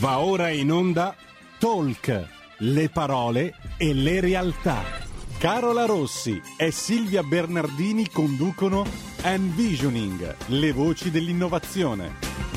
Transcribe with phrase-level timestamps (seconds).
[0.00, 1.14] Va ora in onda
[1.58, 2.28] Talk,
[2.60, 4.82] le parole e le realtà.
[5.38, 8.86] Carola Rossi e Silvia Bernardini conducono
[9.20, 12.49] Envisioning, le voci dell'innovazione.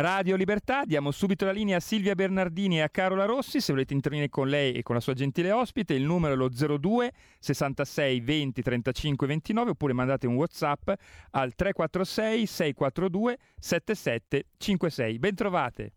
[0.00, 3.94] Radio Libertà, diamo subito la linea a Silvia Bernardini e a Carola Rossi, se volete
[3.94, 7.10] intervenire con lei e con la sua gentile ospite, il numero è lo 02
[7.40, 10.88] 66 20 35 29 oppure mandate un Whatsapp
[11.32, 15.18] al 346 642 7756.
[15.18, 15.92] Bentrovate.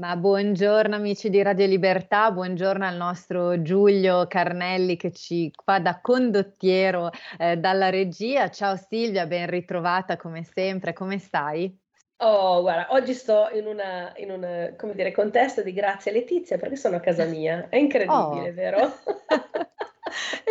[0.00, 6.00] Ma buongiorno amici di Radio Libertà, buongiorno al nostro Giulio Carnelli che ci fa da
[6.00, 8.48] condottiero eh, dalla regia.
[8.48, 11.78] Ciao Silvia, ben ritrovata come sempre, come stai?
[12.24, 16.76] Oh, guarda, oggi sto in una, in un, come dire, contesto di grazie Letizia perché
[16.76, 17.66] sono a casa mia.
[17.68, 18.54] È incredibile, oh.
[18.54, 18.78] vero?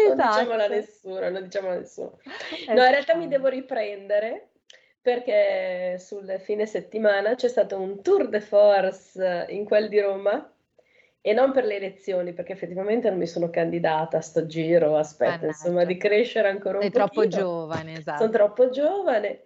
[0.07, 0.73] non diciamolo a esatto.
[0.73, 2.19] nessuno, non diciamolo a nessuno.
[2.67, 4.49] No, in realtà mi devo riprendere
[5.01, 10.53] perché sul fine settimana c'è stato un tour de force in quel di Roma
[11.23, 15.31] e non per le elezioni, perché effettivamente non mi sono candidata a sto giro, aspetta
[15.31, 15.47] Mannaggia.
[15.47, 16.81] insomma di crescere ancora un po'.
[16.81, 18.17] Sei troppo giovane, esatto.
[18.17, 19.43] Sono troppo giovane,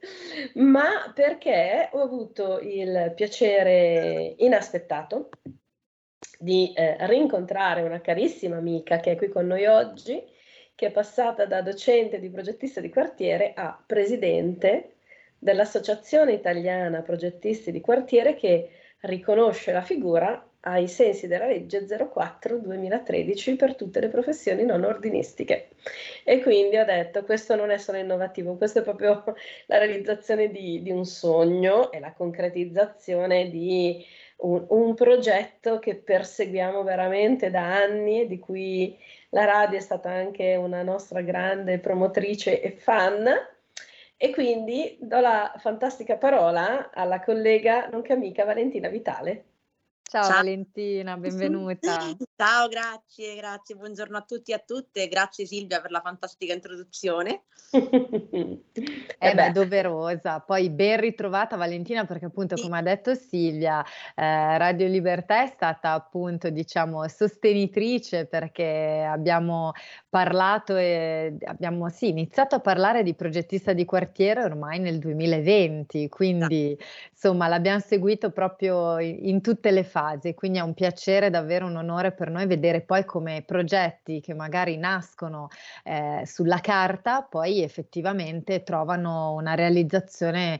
[0.56, 5.30] ma perché ho avuto il piacere inaspettato
[6.40, 10.24] di eh, rincontrare una carissima amica che è qui con noi oggi,
[10.76, 14.96] che è passata da docente di progettista di quartiere a presidente
[15.38, 18.70] dell'Associazione Italiana Progettisti di Quartiere che
[19.02, 25.70] riconosce la figura ai sensi della legge 04-2013 per tutte le professioni non ordinistiche.
[26.24, 29.24] E quindi ho detto, questo non è solo innovativo, questo è proprio
[29.68, 34.04] la realizzazione di, di un sogno e la concretizzazione di
[34.38, 38.98] un, un, progetto che perseguiamo veramente da anni e di cui
[39.30, 43.28] la radio è stata anche una nostra grande promotrice e fan.
[44.18, 49.55] E quindi do la fantastica parola alla collega, nonché amica Valentina Vitale.
[50.16, 51.98] Ciao, Ciao, Valentina, benvenuta.
[52.38, 57.44] Ciao, grazie, grazie, buongiorno a tutti e a tutte, grazie Silvia per la fantastica introduzione.
[57.76, 62.64] eh beh, doverosa, poi ben ritrovata Valentina perché appunto sì.
[62.64, 63.84] come ha detto Silvia,
[64.16, 69.74] eh, Radio Libertà è stata appunto diciamo sostenitrice perché abbiamo
[70.08, 76.78] parlato e abbiamo sì, iniziato a parlare di progettista di quartiere ormai nel 2020, quindi
[77.12, 80.04] insomma l'abbiamo seguito proprio in, in tutte le fasi,
[80.36, 84.78] quindi è un piacere, davvero un onore per noi vedere poi come progetti che magari
[84.78, 85.50] nascono
[85.84, 90.60] eh, sulla carta poi effettivamente trovano una realizzazione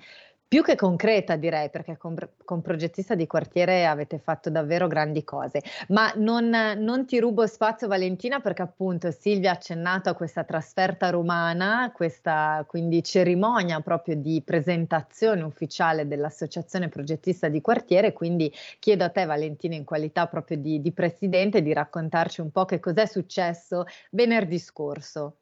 [0.56, 5.62] più che concreta direi, perché con, con, progettista di quartiere avete fatto davvero grandi cose.
[5.90, 11.10] Ma non, non, ti rubo spazio Valentina perché appunto Silvia ha accennato a questa trasferta
[11.10, 18.50] romana, questa quindi cerimonia proprio di presentazione ufficiale dell'Associazione Progettista di Quartiere, quindi
[18.80, 22.80] chiedo a te Valentina in qualità proprio di, di presidente di raccontarci un po' che
[22.80, 25.36] cos'è successo venerdì scorso.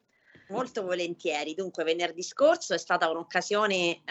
[0.48, 1.54] Molto volentieri.
[1.54, 4.02] Dunque, venerdì scorso è stata un'occasione eh,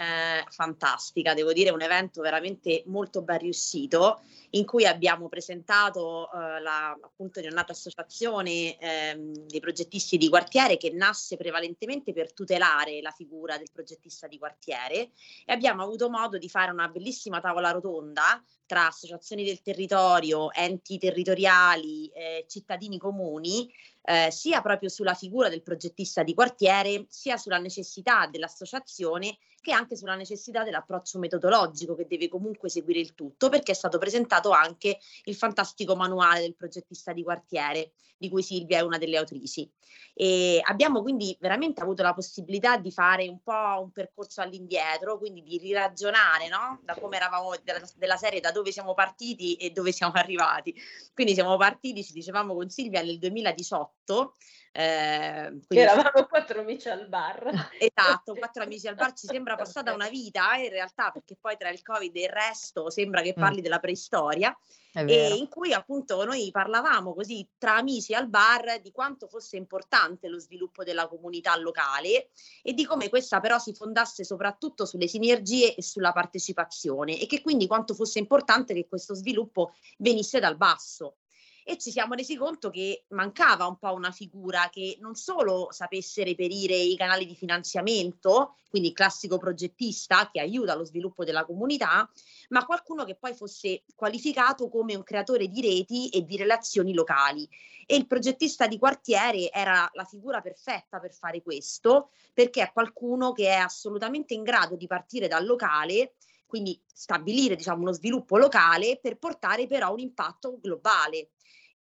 [0.49, 4.21] fantastica, devo dire, un evento veramente molto ben riuscito
[4.51, 9.15] in cui abbiamo presentato eh, la appunto neonata associazione eh,
[9.47, 15.11] dei progettisti di quartiere che nasce prevalentemente per tutelare la figura del progettista di quartiere
[15.45, 20.97] e abbiamo avuto modo di fare una bellissima tavola rotonda tra associazioni del territorio, enti
[20.97, 23.71] territoriali, eh, cittadini comuni,
[24.03, 29.95] eh, sia proprio sulla figura del progettista di quartiere, sia sulla necessità dell'associazione che anche
[29.95, 34.99] sulla necessità dell'approccio metodologico che deve comunque seguire il tutto, perché è stato presentato anche
[35.23, 39.71] il fantastico manuale del progettista di quartiere, di cui Silvia è una delle autrici.
[40.13, 45.41] E abbiamo quindi veramente avuto la possibilità di fare un po' un percorso all'indietro, quindi
[45.41, 46.81] di riragionare no?
[46.83, 50.75] da come eravamo della, della serie, da dove siamo partiti e dove siamo arrivati.
[51.13, 54.33] Quindi siamo partiti, ci dicevamo con Silvia, nel 2018
[54.75, 57.43] eh, Eravamo quattro amici al bar.
[57.77, 61.55] Esatto, quattro amici al bar ci sembra passata una vita eh, in realtà perché poi
[61.57, 63.63] tra il Covid e il resto sembra che parli mm.
[63.63, 64.57] della preistoria
[64.95, 70.27] e in cui appunto noi parlavamo così tra amici al bar di quanto fosse importante
[70.27, 72.29] lo sviluppo della comunità locale
[72.61, 77.41] e di come questa però si fondasse soprattutto sulle sinergie e sulla partecipazione e che
[77.41, 81.15] quindi quanto fosse importante che questo sviluppo venisse dal basso
[81.63, 86.23] e ci siamo resi conto che mancava un po' una figura che non solo sapesse
[86.23, 92.09] reperire i canali di finanziamento, quindi il classico progettista che aiuta lo sviluppo della comunità,
[92.49, 97.47] ma qualcuno che poi fosse qualificato come un creatore di reti e di relazioni locali.
[97.85, 103.31] E il progettista di quartiere era la figura perfetta per fare questo, perché è qualcuno
[103.31, 106.13] che è assolutamente in grado di partire dal locale
[106.45, 111.29] quindi stabilire diciamo, uno sviluppo locale per portare però un impatto globale.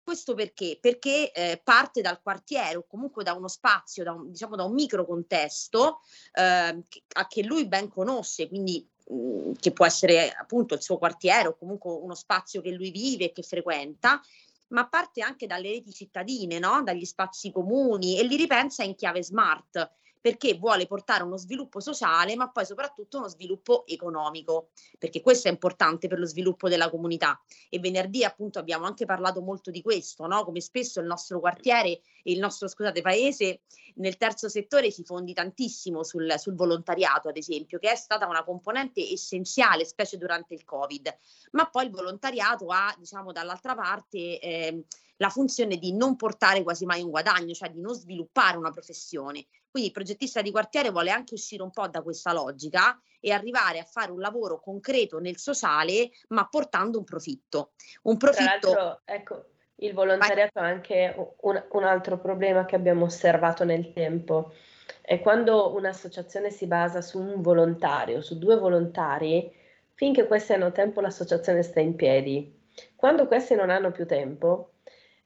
[0.02, 0.78] Questo perché?
[0.80, 4.72] Perché eh, parte dal quartiere o comunque da uno spazio, da un, diciamo da un
[4.72, 6.00] micro contesto
[6.32, 6.80] eh,
[7.28, 11.56] che, lui ben conosce, quindi mh, mm, che può essere appunto il suo quartiere o
[11.56, 14.20] comunque uno spazio che lui vive e che frequenta,
[14.68, 16.82] ma parte anche dalle reti cittadine, no?
[16.84, 19.90] dagli spazi comuni e li ripensa in chiave smart
[20.20, 25.50] perché vuole portare uno sviluppo sociale, ma poi soprattutto uno sviluppo economico, perché questo è
[25.50, 27.40] importante per lo sviluppo della comunità.
[27.68, 30.44] E venerdì appunto abbiamo anche parlato molto di questo, no?
[30.44, 33.62] come spesso il nostro quartiere il nostro scusate, paese
[33.96, 38.44] nel terzo settore si fondi tantissimo sul, sul volontariato, ad esempio, che è stata una
[38.44, 41.16] componente essenziale, specie durante il Covid,
[41.52, 44.38] ma poi il volontariato ha, diciamo, dall'altra parte...
[44.38, 44.84] Eh,
[45.18, 49.46] la funzione di non portare quasi mai un guadagno, cioè di non sviluppare una professione.
[49.70, 53.78] Quindi il progettista di quartiere vuole anche uscire un po' da questa logica e arrivare
[53.78, 57.72] a fare un lavoro concreto nel sociale, ma portando un profitto.
[58.02, 59.00] Un profitto.
[59.04, 59.46] ecco,
[59.76, 64.52] il volontariato è anche un, un altro problema che abbiamo osservato nel tempo.
[65.00, 69.52] È quando un'associazione si basa su un volontario, su due volontari,
[69.94, 72.64] finché questi hanno tempo l'associazione sta in piedi.
[72.94, 74.72] Quando questi non hanno più tempo,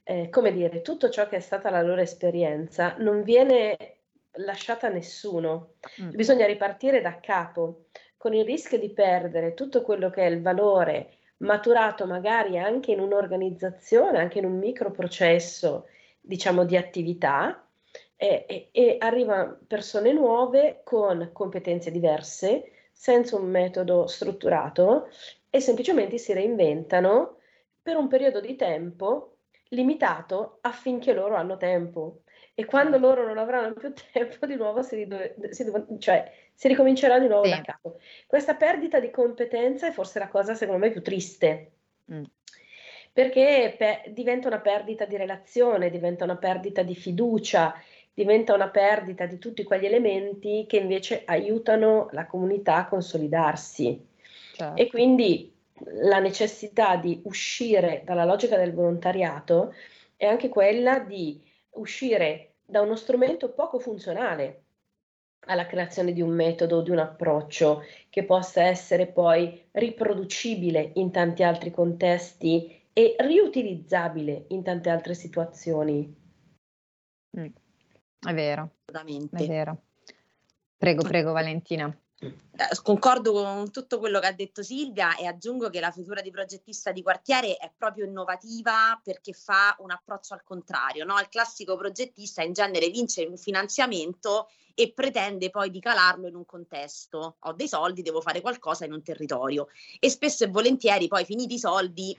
[0.03, 3.77] eh, come dire, tutto ciò che è stata la loro esperienza non viene
[4.35, 5.75] lasciata a nessuno.
[6.01, 6.09] Mm.
[6.11, 7.85] Bisogna ripartire da capo,
[8.17, 12.99] con il rischio di perdere tutto quello che è il valore maturato magari anche in
[12.99, 15.87] un'organizzazione, anche in un microprocesso,
[16.19, 17.65] diciamo, di attività,
[18.15, 25.09] e, e, e arrivano persone nuove con competenze diverse, senza un metodo strutturato
[25.49, 27.37] e semplicemente si reinventano
[27.81, 29.37] per un periodo di tempo
[29.69, 32.21] limitato affinché loro hanno tempo
[32.61, 35.65] e quando loro non avranno più tempo di nuovo si, ridove, si,
[35.97, 37.49] cioè, si ricomincerà di nuovo sì.
[37.49, 37.99] da capo.
[38.27, 41.71] Questa perdita di competenza è forse la cosa secondo me più triste.
[42.11, 42.23] Mm.
[43.13, 47.73] Perché pe- diventa una perdita di relazione, diventa una perdita di fiducia,
[48.13, 54.07] diventa una perdita di tutti quegli elementi che invece aiutano la comunità a consolidarsi.
[54.53, 54.79] Certo.
[54.79, 55.51] E quindi
[56.03, 59.73] la necessità di uscire dalla logica del volontariato
[60.15, 61.41] è anche quella di
[61.71, 64.63] uscire da uno strumento poco funzionale
[65.47, 71.43] alla creazione di un metodo, di un approccio che possa essere poi riproducibile in tanti
[71.43, 76.15] altri contesti e riutilizzabile in tante altre situazioni.
[77.37, 77.45] Mm.
[78.19, 79.81] È vero, è vero.
[80.77, 81.93] Prego, prego Valentina.
[82.21, 86.29] Eh, concordo con tutto quello che ha detto Silvia e aggiungo che la figura di
[86.29, 91.03] progettista di quartiere è proprio innovativa perché fa un approccio al contrario.
[91.03, 91.19] No?
[91.19, 96.45] Il classico progettista in genere vince un finanziamento e pretende poi di calarlo in un
[96.45, 97.37] contesto.
[97.39, 99.67] Ho dei soldi, devo fare qualcosa in un territorio
[99.99, 102.15] e spesso e volentieri poi finiti i soldi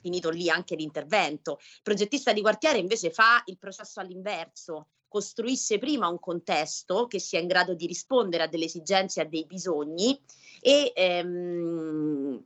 [0.00, 1.58] finito lì anche l'intervento.
[1.60, 7.40] Il progettista di quartiere invece fa il processo all'inverso, costruisse prima un contesto che sia
[7.40, 10.20] in grado di rispondere a delle esigenze, a dei bisogni
[10.60, 12.42] e, ehm,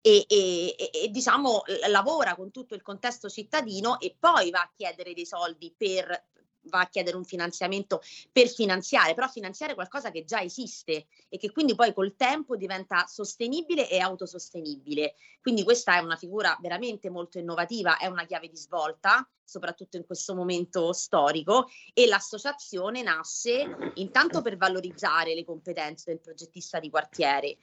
[0.00, 5.14] e, e, e, diciamo lavora con tutto il contesto cittadino e poi va a chiedere
[5.14, 6.28] dei soldi per
[6.64, 11.50] va a chiedere un finanziamento per finanziare, però finanziare qualcosa che già esiste e che
[11.52, 15.14] quindi poi col tempo diventa sostenibile e autosostenibile.
[15.40, 20.06] Quindi questa è una figura veramente molto innovativa, è una chiave di svolta, soprattutto in
[20.06, 27.56] questo momento storico e l'associazione nasce intanto per valorizzare le competenze del progettista di quartiere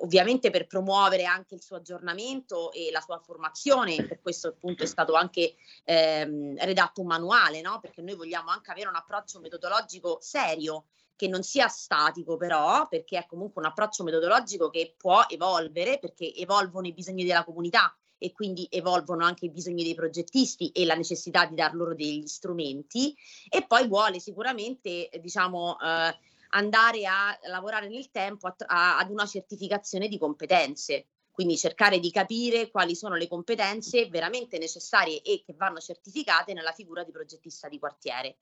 [0.00, 4.86] ovviamente per promuovere anche il suo aggiornamento e la sua formazione, per questo appunto è
[4.86, 7.78] stato anche ehm, redatto un manuale, no?
[7.80, 13.18] perché noi vogliamo anche avere un approccio metodologico serio, che non sia statico però, perché
[13.18, 18.32] è comunque un approccio metodologico che può evolvere, perché evolvono i bisogni della comunità e
[18.32, 23.14] quindi evolvono anche i bisogni dei progettisti e la necessità di dar loro degli strumenti
[23.48, 26.16] e poi vuole sicuramente diciamo eh,
[26.50, 31.06] andare a lavorare nel tempo a, a, ad una certificazione di competenze.
[31.30, 36.72] Quindi cercare di capire quali sono le competenze veramente necessarie e che vanno certificate nella
[36.72, 38.38] figura di progettista di quartiere.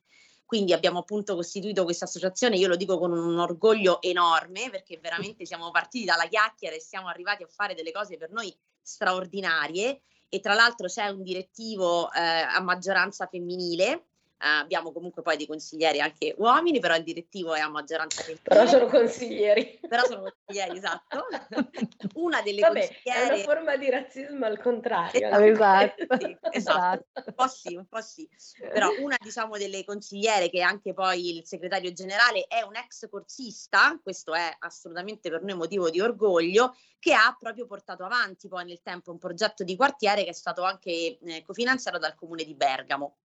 [0.47, 5.45] Quindi abbiamo appunto costituito questa associazione, io lo dico con un orgoglio enorme perché veramente
[5.47, 10.41] siamo partiti dalla chiacchiera e siamo arrivati a fare delle cose per noi straordinarie e
[10.41, 14.05] tra l'altro c'è un direttivo eh, a maggioranza femminile
[14.37, 18.43] Uh, abbiamo comunque poi dei consiglieri anche uomini, però il direttivo è a maggioranza femminile.
[18.43, 19.79] Però sono consiglieri.
[19.89, 21.27] Però sono consiglieri, esatto.
[22.15, 23.21] una delle Vabbè, consigliere...
[23.21, 25.29] è una forma di razzismo al contrario.
[25.29, 26.17] Esatto.
[26.19, 27.07] sì, esatto.
[27.27, 28.29] Un po' sì, un po' sì.
[28.59, 33.09] Però una diciamo delle consigliere che è anche poi il segretario generale è un ex
[33.09, 38.65] corsista, questo è assolutamente per noi motivo di orgoglio, che ha proprio portato avanti poi
[38.65, 42.55] nel tempo un progetto di quartiere che è stato anche eh, cofinanziato dal comune di
[42.55, 43.19] Bergamo.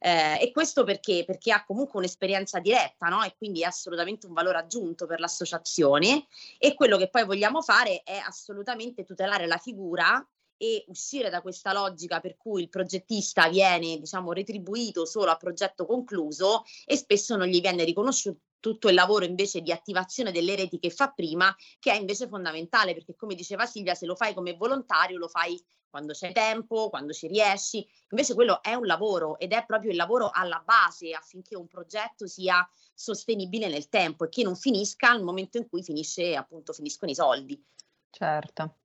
[0.00, 1.24] Eh, e questo perché?
[1.26, 3.24] Perché ha comunque un'esperienza diretta no?
[3.24, 6.26] e quindi è assolutamente un valore aggiunto per l'associazione
[6.58, 10.24] e quello che poi vogliamo fare è assolutamente tutelare la figura
[10.56, 15.86] e uscire da questa logica per cui il progettista viene diciamo retribuito solo a progetto
[15.86, 20.78] concluso e spesso non gli viene riconosciuto tutto il lavoro invece di attivazione delle reti
[20.78, 24.54] che fa prima, che è invece fondamentale, perché come diceva Silvia, se lo fai come
[24.54, 27.86] volontario, lo fai quando c'è tempo, quando ci riesci.
[28.10, 32.26] Invece quello è un lavoro ed è proprio il lavoro alla base affinché un progetto
[32.26, 37.10] sia sostenibile nel tempo e che non finisca al momento in cui finisce, appunto, finiscono
[37.10, 37.64] i soldi.
[38.10, 38.76] Certo.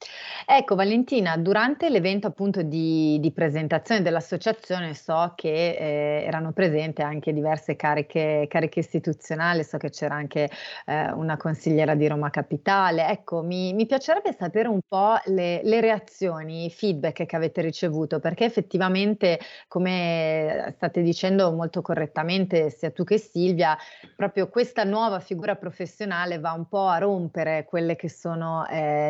[0.46, 7.34] Ecco Valentina, durante l'evento appunto di, di presentazione dell'associazione so che eh, erano presenti anche
[7.34, 10.50] diverse cariche, cariche, istituzionali, so che c'era anche
[10.86, 13.08] eh, una consigliera di Roma Capitale.
[13.08, 18.20] Ecco, mi, mi piacerebbe sapere un po' le, le, reazioni, i feedback che avete ricevuto,
[18.20, 23.76] perché effettivamente, come state dicendo molto correttamente sia tu che Silvia,
[24.16, 28.64] proprio questa nuova figura professionale va un po' a rompere quelle che sono...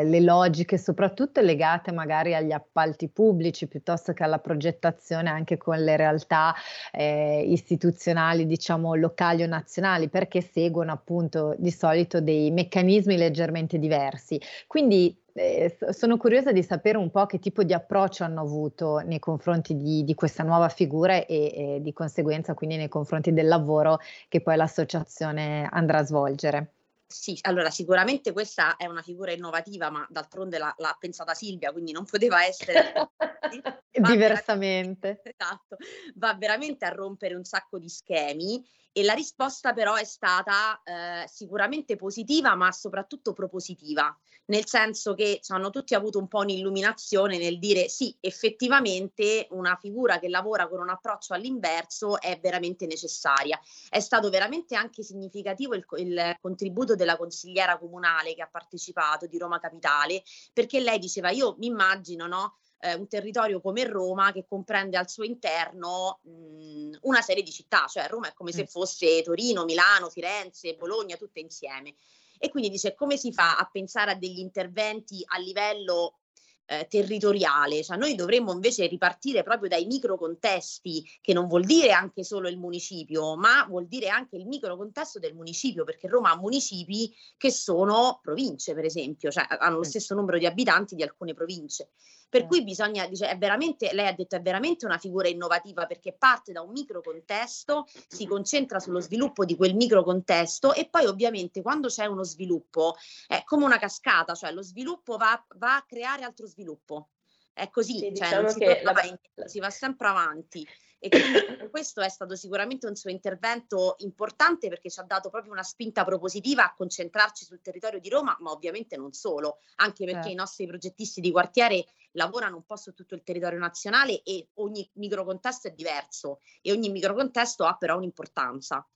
[0.04, 5.96] Le logiche soprattutto legate magari agli appalti pubblici piuttosto che alla progettazione anche con le
[5.96, 6.54] realtà
[6.92, 14.40] eh, istituzionali diciamo locali o nazionali perché seguono appunto di solito dei meccanismi leggermente diversi.
[14.68, 19.20] Quindi eh, sono curiosa di sapere un po' che tipo di approccio hanno avuto nei
[19.20, 24.00] confronti di, di questa nuova figura e, e, di conseguenza quindi nei confronti del lavoro
[24.30, 26.72] che poi l'associazione andrà a svolgere.
[27.14, 31.92] Sì, allora sicuramente questa è una figura innovativa, ma d'altronde l'ha, l'ha pensata Silvia, quindi
[31.92, 32.92] non poteva essere
[33.92, 35.22] diversamente.
[35.24, 35.78] Esatto,
[36.16, 41.28] va veramente a rompere un sacco di schemi e la risposta però è stata eh,
[41.28, 47.38] sicuramente positiva, ma soprattutto propositiva, nel senso che ci hanno tutti avuto un po' un'illuminazione
[47.38, 53.60] nel dire sì, effettivamente una figura che lavora con un approccio all'inverso è veramente necessaria.
[53.90, 59.38] È stato veramente anche significativo il, il contributo della consigliera comunale che ha partecipato di
[59.38, 62.56] Roma Capitale, perché lei diceva io mi immagino, no?
[62.84, 67.88] eh, un territorio come Roma che comprende al suo interno mh, una serie di città,
[67.88, 68.58] cioè Roma è come mm.
[68.58, 71.96] se fosse Torino, Milano, Firenze, Bologna, tutte insieme.
[72.44, 76.18] E quindi dice come si fa a pensare a degli interventi a livello
[76.66, 82.26] eh, territoriale, cioè noi dovremmo invece ripartire proprio dai microcontesti, che non vuol dire anche
[82.26, 87.16] solo il municipio, ma vuol dire anche il microcontesto del municipio, perché Roma ha municipi
[87.38, 91.92] che sono province, per esempio, cioè hanno lo stesso numero di abitanti di alcune province.
[92.34, 96.14] Per cui bisogna, dice, è veramente, lei ha detto, è veramente una figura innovativa perché
[96.14, 101.90] parte da un microcontesto, si concentra sullo sviluppo di quel microcontesto e poi ovviamente quando
[101.90, 102.96] c'è uno sviluppo
[103.28, 107.10] è come una cascata, cioè lo sviluppo va, va a creare altro sviluppo.
[107.54, 108.92] È così, sì, cioè diciamo si, la...
[109.04, 110.68] indietro, si va sempre avanti.
[111.04, 115.52] E quindi questo è stato sicuramente un suo intervento importante perché ci ha dato proprio
[115.52, 120.14] una spinta propositiva a concentrarci sul territorio di Roma, ma ovviamente non solo, anche perché
[120.14, 120.30] certo.
[120.30, 124.90] i nostri progettisti di quartiere lavorano un po' su tutto il territorio nazionale e ogni
[124.94, 128.88] microcontesto è diverso e ogni microcontesto ha però un'importanza.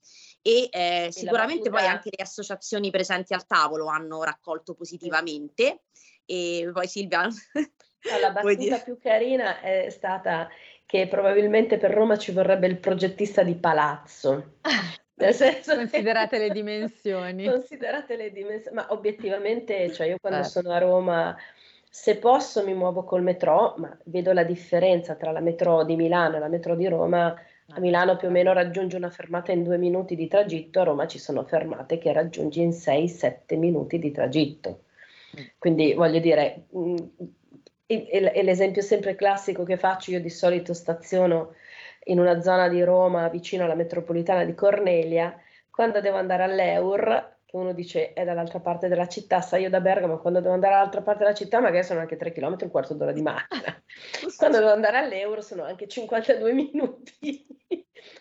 [0.42, 5.82] E eh, sicuramente poi anche le associazioni presenti al tavolo hanno raccolto positivamente.
[6.24, 7.28] E poi Silvia.
[8.22, 10.48] La battuta più carina è stata
[10.88, 14.54] che probabilmente per Roma ci vorrebbe il progettista di palazzo.
[15.20, 17.46] Nel senso considerate le dimensioni.
[17.46, 20.44] Considerate le dimensioni, ma obiettivamente, cioè io quando eh.
[20.46, 21.38] sono a Roma
[21.90, 26.36] se posso mi muovo col metro, ma vedo la differenza tra la metro di Milano
[26.38, 27.36] e la metro di Roma.
[27.70, 31.08] A Milano più o meno raggiungi una fermata in due minuti di tragitto, a Roma
[31.08, 34.84] ci sono fermate che raggiungi in 6-7 minuti di tragitto.
[35.38, 35.44] Mm.
[35.58, 36.96] Quindi voglio dire, mm,
[37.88, 41.56] e, l'esempio sempre classico che faccio, io di solito staziono
[42.06, 45.36] in una zona di Roma vicino alla metropolitana di Cornelia,
[45.72, 49.80] quando devo andare all'Eur che uno dice è dall'altra parte della città, sai io da
[49.80, 52.94] Bergamo, quando devo andare dall'altra parte della città magari sono anche 3 km, un quarto
[52.94, 53.82] d'ora di macchina.
[54.36, 57.48] quando devo andare all'Euro sono anche 52 minuti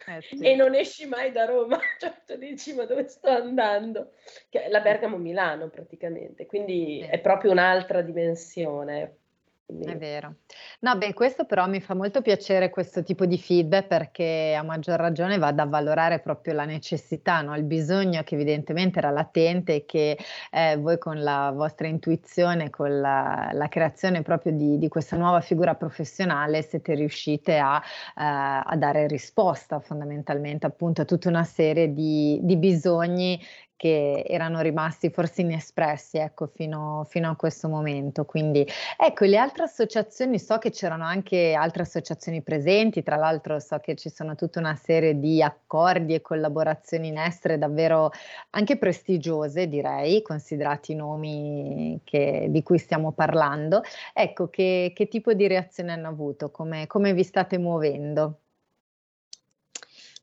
[0.06, 0.38] eh sì.
[0.38, 4.12] e non esci mai da Roma, cioè tu dici ma dove sto andando?
[4.49, 9.23] Che è la Bergamo-Milano praticamente, quindi è proprio un'altra dimensione.
[9.66, 9.87] Quindi...
[9.87, 10.37] È vero.
[10.80, 15.00] No, beh, questo però mi fa molto piacere questo tipo di feedback perché a maggior
[15.00, 17.56] ragione va ad avvalorare proprio la necessità, no?
[17.56, 20.16] il bisogno che evidentemente era latente e che
[20.52, 25.40] eh, voi con la vostra intuizione, con la, la creazione proprio di, di, questa nuova
[25.40, 31.92] figura professionale siete riuscite a, eh, a, dare risposta fondamentalmente appunto a tutta una serie
[31.92, 33.40] di, di bisogni
[33.76, 38.25] che erano rimasti forse inespressi ecco, fino, fino, a questo momento.
[38.25, 38.66] Quindi
[38.97, 43.95] ecco, le altre associazioni, so che c'erano anche altre associazioni presenti, tra l'altro so che
[43.95, 48.11] ci sono tutta una serie di accordi e collaborazioni in essere davvero
[48.50, 53.83] anche prestigiose, direi, considerati i nomi che, di cui stiamo parlando.
[54.14, 56.50] Ecco, che, che tipo di reazione hanno avuto?
[56.50, 58.40] Come, come vi state muovendo?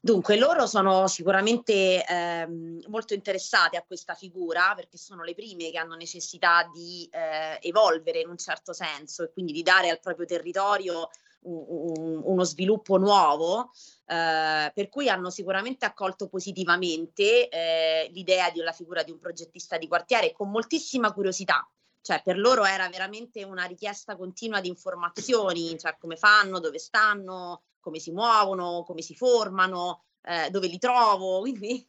[0.06, 5.78] Dunque, loro sono sicuramente ehm, molto interessate a questa figura perché sono le prime che
[5.78, 10.26] hanno necessità di eh, evolvere in un certo senso e quindi di dare al proprio
[10.26, 11.10] territorio
[11.44, 13.72] un, un, uno sviluppo nuovo,
[14.08, 19.88] eh, per cui hanno sicuramente accolto positivamente eh, l'idea della figura di un progettista di
[19.88, 21.66] quartiere con moltissima curiosità
[22.04, 27.64] cioè per loro era veramente una richiesta continua di informazioni, cioè come fanno, dove stanno,
[27.80, 31.88] come si muovono, come si formano, eh, dove li trovo, quindi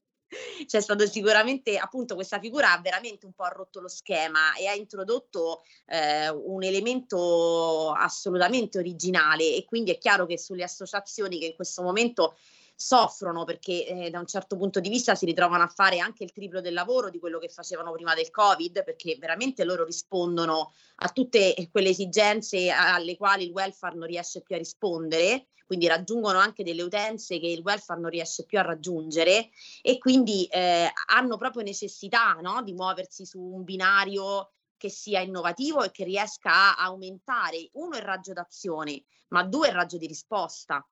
[0.66, 4.72] c'è stato sicuramente appunto questa figura ha veramente un po' rotto lo schema e ha
[4.72, 11.54] introdotto eh, un elemento assolutamente originale e quindi è chiaro che sulle associazioni che in
[11.54, 12.36] questo momento
[12.74, 16.32] soffrono perché eh, da un certo punto di vista si ritrovano a fare anche il
[16.32, 21.08] triplo del lavoro di quello che facevano prima del Covid, perché veramente loro rispondono a
[21.08, 26.62] tutte quelle esigenze alle quali il welfare non riesce più a rispondere, quindi raggiungono anche
[26.62, 29.50] delle utenze che il welfare non riesce più a raggiungere
[29.80, 35.82] e quindi eh, hanno proprio necessità no, di muoversi su un binario che sia innovativo
[35.82, 40.86] e che riesca a aumentare uno il raggio d'azione, ma due il raggio di risposta.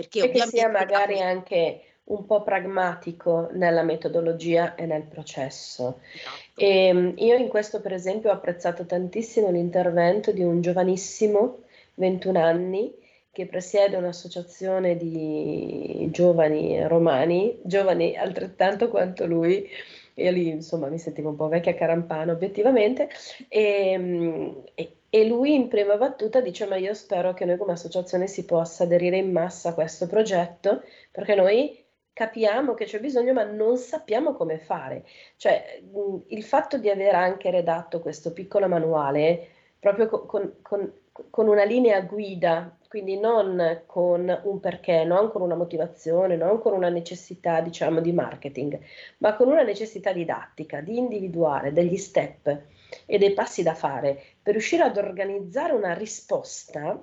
[0.00, 6.00] Perché e che sia magari anche un po' pragmatico nella metodologia e nel processo.
[6.14, 6.60] Esatto.
[6.60, 11.58] E ehm, io in questo, per esempio, ho apprezzato tantissimo l'intervento di un giovanissimo,
[11.94, 12.92] 21 anni,
[13.32, 19.68] che presiede un'associazione di giovani romani, giovani altrettanto quanto lui,
[20.14, 23.08] io lì insomma mi sentivo un po' vecchia carampana obiettivamente,
[23.48, 27.72] e, ehm, e, e lui in prima battuta dice ma io spero che noi come
[27.72, 33.32] associazione si possa aderire in massa a questo progetto perché noi capiamo che c'è bisogno
[33.32, 35.04] ma non sappiamo come fare.
[35.36, 35.82] Cioè
[36.28, 39.48] il fatto di aver anche redatto questo piccolo manuale
[39.80, 40.92] proprio con, con, con
[41.30, 46.88] una linea guida, quindi non con un perché, non con una motivazione, non con una
[46.88, 48.78] necessità diciamo di marketing,
[49.18, 52.62] ma con una necessità didattica, di individuare degli step
[53.06, 57.00] e dei passi da fare per riuscire ad organizzare una risposta,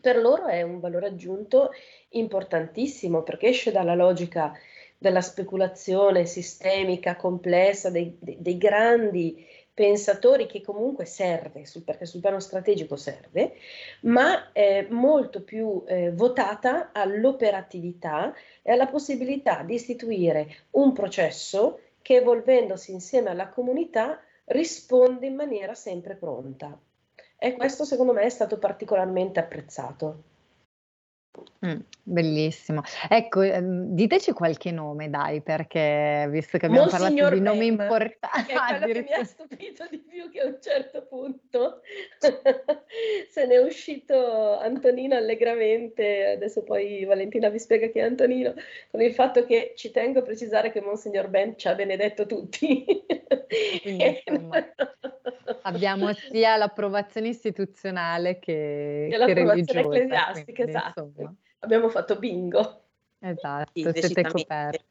[0.00, 1.70] per loro è un valore aggiunto
[2.10, 4.52] importantissimo perché esce dalla logica
[5.00, 9.46] della speculazione sistemica complessa, dei, dei grandi
[9.80, 13.54] pensatori che comunque serve, sul, perché sul piano strategico serve,
[14.02, 22.16] ma è molto più eh, votata all'operatività e alla possibilità di istituire un processo che
[22.16, 26.78] evolvendosi insieme alla comunità risponde in maniera sempre pronta.
[27.38, 30.24] E questo secondo me è stato particolarmente apprezzato.
[31.64, 32.82] Mm, bellissimo.
[33.08, 38.46] Ecco, ehm, diteci qualche nome, dai, perché visto che abbiamo Monsignor parlato di nomi importanti,
[38.46, 41.82] che è quello che mi ha stupito di più che a un certo punto
[43.30, 48.54] se ne è uscito Antonino allegramente, adesso poi Valentina vi spiega chi è Antonino,
[48.90, 52.84] con il fatto che ci tengo a precisare che Monsignor Ben ci ha benedetto tutti.
[53.82, 54.66] Quindi, insomma,
[55.62, 59.80] abbiamo sia l'approvazione istituzionale che, che, che religiosa.
[59.80, 61.29] ecclesiastica, quindi, esatto.
[61.60, 62.84] Abbiamo fatto bingo.
[63.18, 64.84] Esatto, sì, siete coperti.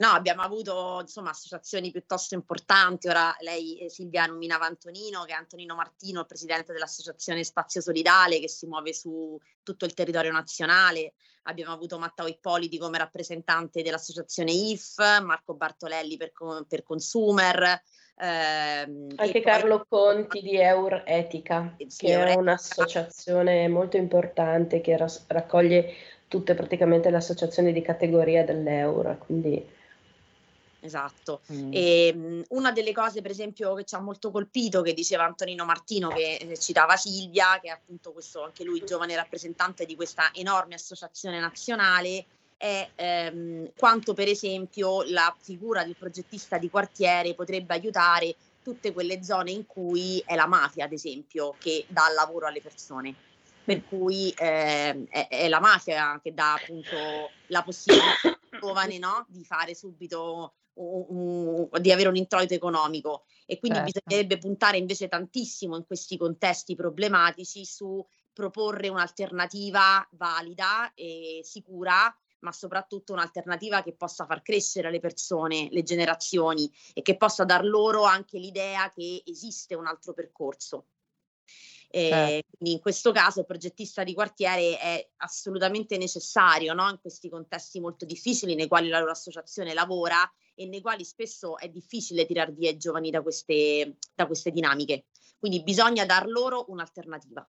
[0.00, 3.06] No, abbiamo avuto insomma associazioni piuttosto importanti.
[3.08, 8.40] Ora lei, eh, Silvia, nominava Antonino, che è Antonino Martino, il presidente dell'associazione Spazio Solidale,
[8.40, 11.12] che si muove su tutto il territorio nazionale.
[11.44, 16.32] Abbiamo avuto Matteo Ippoliti come rappresentante dell'associazione IF, Marco Bartolelli per,
[16.66, 17.82] per Consumer.
[18.16, 20.14] Ehm, Anche Carlo poi...
[20.14, 25.92] Conti di Eur Etica, sì, che è un'associazione molto importante che raccoglie
[26.26, 29.18] tutte praticamente le associazioni di categoria dell'Euro.
[29.18, 29.78] Quindi
[30.80, 31.42] Esatto.
[31.52, 31.70] Mm.
[31.72, 35.64] E, um, una delle cose, per esempio, che ci ha molto colpito, che diceva Antonino
[35.64, 40.30] Martino, che eh, citava Silvia, che è appunto questo, anche lui giovane rappresentante di questa
[40.32, 42.24] enorme associazione nazionale,
[42.56, 49.22] è ehm, quanto per esempio la figura del progettista di quartiere potrebbe aiutare tutte quelle
[49.22, 53.14] zone in cui è la mafia, ad esempio, che dà lavoro alle persone.
[53.64, 59.24] Per cui eh, è, è, la mafia che dà appunto la possibilità ai giovani no?
[59.28, 64.00] di fare subito di avere un introito economico e quindi certo.
[64.00, 72.52] bisognerebbe puntare invece tantissimo in questi contesti problematici su proporre un'alternativa valida e sicura ma
[72.52, 78.04] soprattutto un'alternativa che possa far crescere le persone, le generazioni e che possa dar loro
[78.04, 80.86] anche l'idea che esiste un altro percorso.
[81.92, 82.44] Eh.
[82.48, 86.88] Quindi in questo caso il progettista di quartiere è assolutamente necessario no?
[86.88, 90.18] in questi contesti molto difficili nei quali la loro associazione lavora
[90.60, 95.06] e nei quali spesso è difficile tirar via i giovani da queste, da queste dinamiche.
[95.38, 97.48] Quindi bisogna dar loro un'alternativa.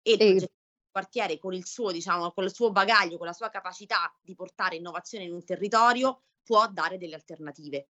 [0.00, 0.54] E il progettista
[0.90, 4.76] quartiere con il suo, diciamo, con il suo bagaglio, con la sua capacità di portare
[4.76, 7.88] innovazione in un territorio, può dare delle alternative.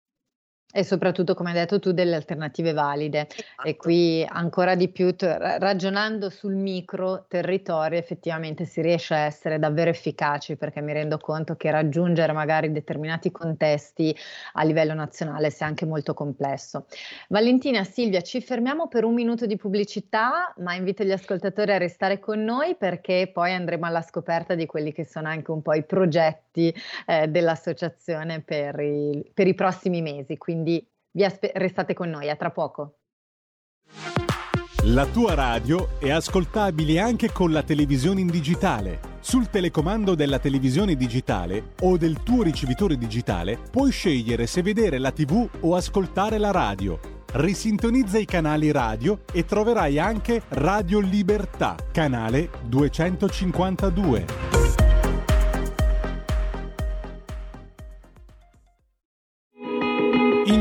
[0.71, 3.27] E soprattutto, come hai detto tu, delle alternative valide.
[3.27, 3.67] Esatto.
[3.67, 9.58] E qui ancora di più, t- ragionando sul micro territorio, effettivamente si riesce a essere
[9.58, 14.15] davvero efficaci perché mi rendo conto che raggiungere magari determinati contesti
[14.53, 16.86] a livello nazionale sia anche molto complesso.
[17.29, 22.19] Valentina, Silvia, ci fermiamo per un minuto di pubblicità, ma invito gli ascoltatori a restare
[22.19, 25.84] con noi perché poi andremo alla scoperta di quelli che sono anche un po' i
[25.84, 26.71] progetti
[27.08, 30.38] eh, dell'associazione per i, per i prossimi mesi.
[30.38, 32.95] Quindi quindi aspe- restate con noi, a tra poco.
[34.84, 39.17] La tua radio è ascoltabile anche con la televisione in digitale.
[39.19, 45.12] Sul telecomando della televisione digitale o del tuo ricevitore digitale puoi scegliere se vedere la
[45.12, 47.00] TV o ascoltare la radio.
[47.32, 54.68] Risintonizza i canali radio e troverai anche Radio Libertà, canale 252.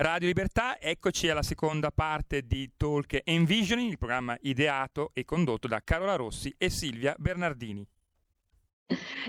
[0.00, 5.82] Radio Libertà, eccoci alla seconda parte di Talk Envisioning, il programma ideato e condotto da
[5.84, 7.86] Carola Rossi e Silvia Bernardini.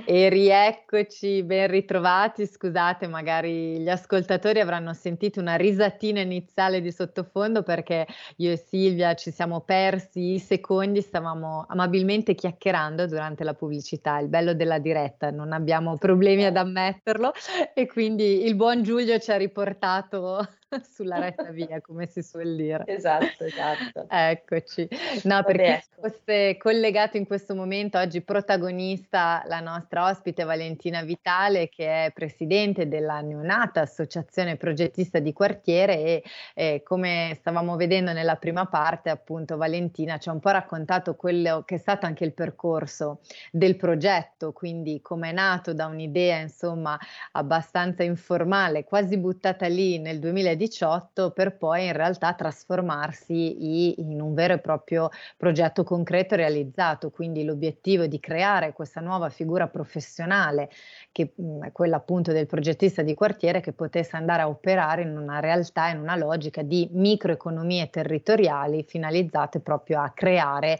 [0.05, 2.47] E rieccoci, ben ritrovati.
[2.47, 8.07] Scusate, magari gli ascoltatori avranno sentito una risatina iniziale di sottofondo perché
[8.37, 14.19] io e Silvia ci siamo persi i secondi, stavamo amabilmente chiacchierando durante la pubblicità.
[14.19, 17.33] Il bello della diretta, non abbiamo problemi ad ammetterlo
[17.73, 20.47] e quindi il buon Giulio ci ha riportato
[20.89, 22.83] sulla retta via, come si suol dire.
[22.87, 24.07] Esatto, esatto.
[24.09, 24.87] Eccoci.
[25.23, 26.07] No, perché ecco.
[26.07, 32.87] fosse collegato in questo momento oggi protagonista la nostra ospite Valentina Vitale, che è presidente
[32.87, 39.57] della neonata Associazione Progettista di Quartiere e eh, come stavamo vedendo nella prima parte, appunto
[39.57, 43.19] Valentina ci ha un po' raccontato quello che è stato anche il percorso
[43.51, 46.97] del progetto, quindi come è nato da un'idea, insomma,
[47.31, 54.33] abbastanza informale, quasi buttata lì nel 2010 2018 per poi in realtà trasformarsi in un
[54.33, 60.69] vero e proprio progetto concreto realizzato, quindi l'obiettivo di creare questa nuova figura professionale
[61.11, 65.39] che è quella appunto del progettista di quartiere che potesse andare a operare in una
[65.39, 70.79] realtà, in una logica di microeconomie territoriali finalizzate proprio a creare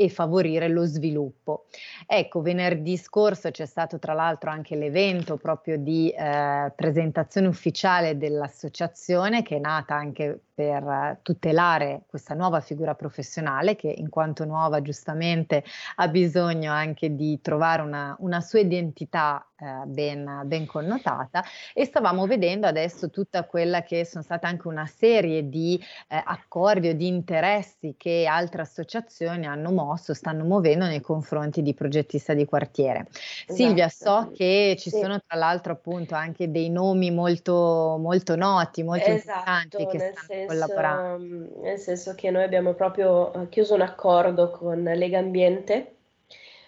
[0.00, 1.66] e favorire lo sviluppo.
[2.06, 9.42] Ecco, venerdì scorso c'è stato tra l'altro anche l'evento proprio di eh, presentazione ufficiale dell'associazione
[9.42, 14.82] che è nata anche per eh, tutelare questa nuova figura professionale che in quanto nuova
[14.82, 15.64] giustamente
[15.96, 21.42] ha bisogno anche di trovare una, una sua identità eh, ben, ben, connotata
[21.72, 26.88] e stavamo vedendo adesso tutta quella che sono state anche una serie di eh, accordi
[26.88, 32.44] o di interessi che altre associazioni hanno mosso, stanno muovendo nei confronti di progettista di
[32.44, 33.06] quartiere.
[33.10, 33.54] Esatto.
[33.54, 34.98] Silvia, so che ci sì.
[34.98, 40.26] sono tra l'altro appunto anche dei nomi molto, molto noti, molto esatto, importanti che stanno
[40.26, 41.18] senso collaborare.
[41.18, 45.94] Mm, nel senso che noi abbiamo proprio eh, chiuso un accordo con Lega Ambiente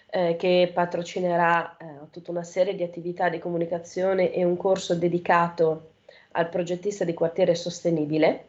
[0.09, 5.91] eh, che patrocinerà eh, tutta una serie di attività di comunicazione e un corso dedicato
[6.31, 8.47] al progettista di quartiere sostenibile,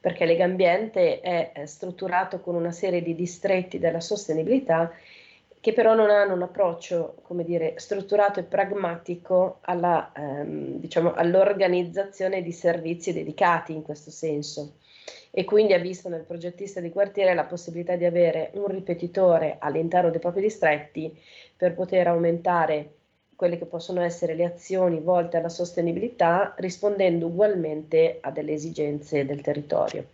[0.00, 4.90] perché Lega Ambiente è, è strutturato con una serie di distretti della sostenibilità
[5.60, 12.42] che però non hanno un approccio, come dire, strutturato e pragmatico alla, ehm, diciamo, all'organizzazione
[12.42, 14.74] di servizi dedicati in questo senso.
[15.32, 20.10] e quindi ha visto nel progettista di quartiere la possibilità di avere un ripetitore all'interno
[20.10, 21.16] dei propri distretti
[21.56, 22.94] per poter aumentare
[23.36, 29.40] quelle che possono essere le azioni volte alla sostenibilità rispondendo ugualmente a delle esigenze del
[29.40, 30.04] territorio.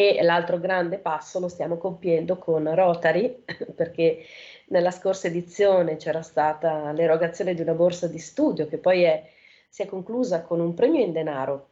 [0.00, 3.44] E l'altro grande passo lo stiamo compiendo con Rotary
[3.76, 4.24] perché
[4.68, 9.22] nella scorsa edizione c'era stata l'erogazione di una borsa di studio che poi è,
[9.68, 11.68] si è conclusa con un premio in denaro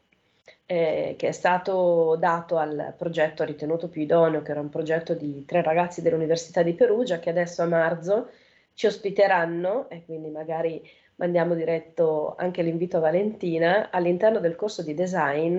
[0.66, 5.46] eh, che è stato dato al progetto ritenuto più idoneo, che era un progetto di
[5.46, 8.28] tre ragazzi dell'Università di Perugia, che adesso a marzo
[8.74, 14.92] ci ospiteranno e quindi magari mandiamo diretto anche l'invito a Valentina all'interno del corso di
[14.92, 15.58] design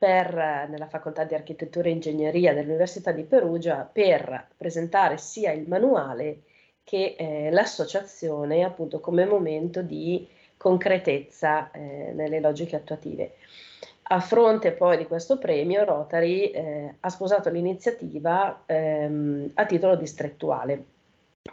[0.00, 0.32] per,
[0.70, 6.44] nella facoltà di architettura e ingegneria dell'Università di Perugia per presentare sia il manuale
[6.84, 13.34] che eh, l'associazione appunto come momento di concretezza eh, nelle logiche attuative.
[14.04, 20.84] A fronte poi di questo premio, Rotary eh, ha sposato l'iniziativa ehm, a titolo distrettuale.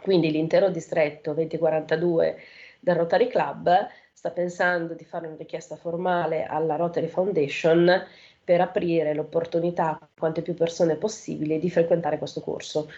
[0.00, 2.36] Quindi l'intero distretto 2042
[2.80, 8.04] del Rotary Club sta pensando di fare una richiesta formale alla Rotary Foundation
[8.48, 12.90] per aprire l'opportunità a quante più persone possibili di frequentare questo corso.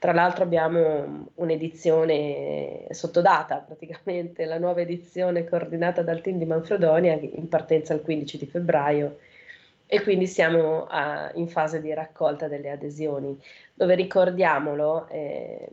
[0.00, 7.48] Tra l'altro abbiamo un'edizione sottodata, praticamente la nuova edizione coordinata dal team di Manfredonia in
[7.48, 9.18] partenza il 15 di febbraio
[9.86, 13.40] e quindi siamo a, in fase di raccolta delle adesioni,
[13.74, 15.68] dove ricordiamolo eh,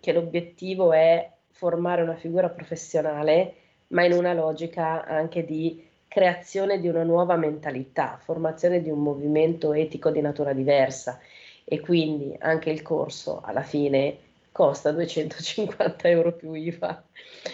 [0.00, 3.52] che l'obiettivo è formare una figura professionale,
[3.88, 9.72] ma in una logica anche di creazione di una nuova mentalità, formazione di un movimento
[9.74, 11.20] etico di natura diversa
[11.64, 14.18] e quindi anche il corso alla fine
[14.50, 17.04] costa 250 euro più IVA.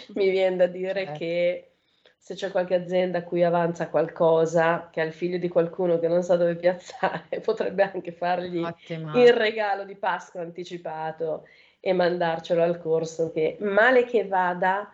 [0.15, 1.11] Mi viene da dire eh.
[1.11, 1.69] che
[2.17, 6.07] se c'è qualche azienda a cui avanza qualcosa, che ha il figlio di qualcuno che
[6.07, 9.11] non sa dove piazzare, potrebbe anche fargli Ottima.
[9.21, 11.45] il regalo di Pasqua anticipato
[11.79, 14.91] e mandarcelo al corso che male che vada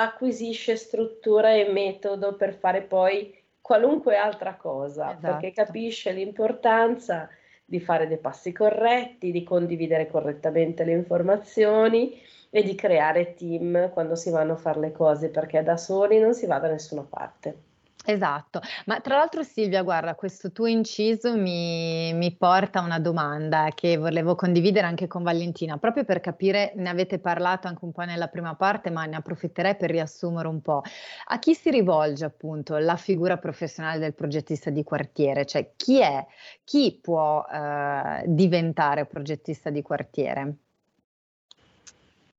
[0.00, 5.20] acquisisce struttura e metodo per fare poi qualunque altra cosa, esatto.
[5.20, 7.28] perché capisce l'importanza
[7.64, 14.14] di fare dei passi corretti, di condividere correttamente le informazioni e di creare team quando
[14.14, 17.67] si vanno a fare le cose, perché da soli non si va da nessuna parte.
[18.10, 23.68] Esatto, ma tra l'altro Silvia, guarda, questo tuo inciso mi, mi, porta a una domanda
[23.74, 28.04] che volevo condividere anche con Valentina, proprio per capire, ne avete parlato anche un po'
[28.04, 30.80] nella prima parte, ma ne approfitterei per riassumere un po'.
[31.26, 35.44] A chi si rivolge appunto la figura professionale del progettista di quartiere?
[35.44, 36.26] Cioè chi è,
[36.64, 40.56] chi può eh, diventare progettista di quartiere?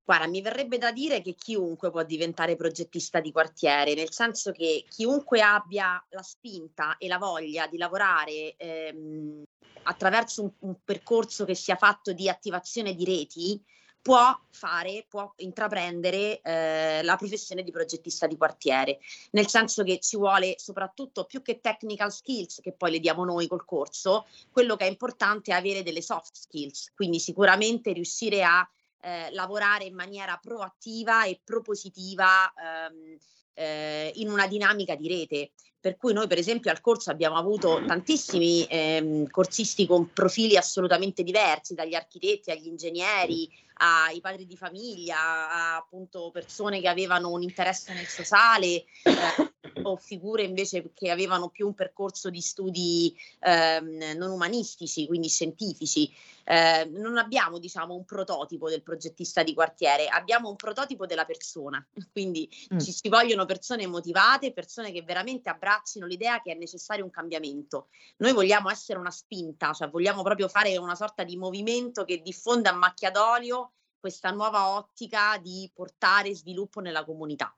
[0.10, 4.84] Guarda, mi verrebbe da dire che chiunque può diventare progettista di quartiere, nel senso che
[4.90, 9.44] chiunque abbia la spinta e la voglia di lavorare ehm,
[9.84, 13.64] attraverso un, un, percorso che sia fatto di attivazione di reti,
[14.02, 18.98] può fare, può intraprendere eh, la professione di progettista di quartiere,
[19.34, 23.46] nel senso che ci vuole soprattutto più che technical skills, che poi le diamo noi
[23.46, 28.68] col corso, quello che è importante è avere delle soft skills, quindi sicuramente riuscire a
[29.02, 33.18] eh, lavorare in maniera proattiva e propositiva ehm,
[33.54, 35.52] eh, in una dinamica di rete.
[35.82, 41.24] Per cui noi, per esempio, al corso abbiamo avuto tantissimi ehm, corsisti con profili assolutamente
[41.24, 47.44] diversi, dagli architetti agli ingegneri, ai padri di famiglia, a appunto persone che avevano un
[47.44, 48.84] interesse nel sociale.
[49.04, 55.30] Eh, o figure invece che avevano più un percorso di studi ehm, non umanistici, quindi
[55.30, 56.12] scientifici.
[56.44, 61.86] Eh, non abbiamo diciamo un prototipo del progettista di quartiere, abbiamo un prototipo della persona,
[62.12, 62.80] quindi mm.
[62.80, 67.90] ci, ci vogliono persone motivate, persone che veramente abbraccino l'idea che è necessario un cambiamento.
[68.18, 72.72] Noi vogliamo essere una spinta, cioè vogliamo proprio fare una sorta di movimento che diffonda
[72.72, 77.54] a macchia d'olio questa nuova ottica di portare sviluppo nella comunità.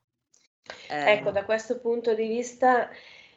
[0.88, 1.12] Eh.
[1.12, 2.88] Ecco, da questo punto di vista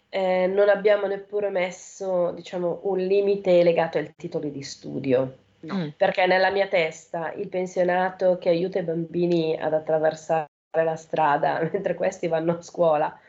[0.10, 5.38] eh, non abbiamo neppure messo, diciamo, un limite legato ai titoli di studio.
[5.62, 5.76] No.
[5.76, 5.88] Mm.
[5.98, 11.96] Perché nella mia testa il pensionato che aiuta i bambini ad attraversare la strada mentre
[11.96, 13.20] questi vanno a scuola,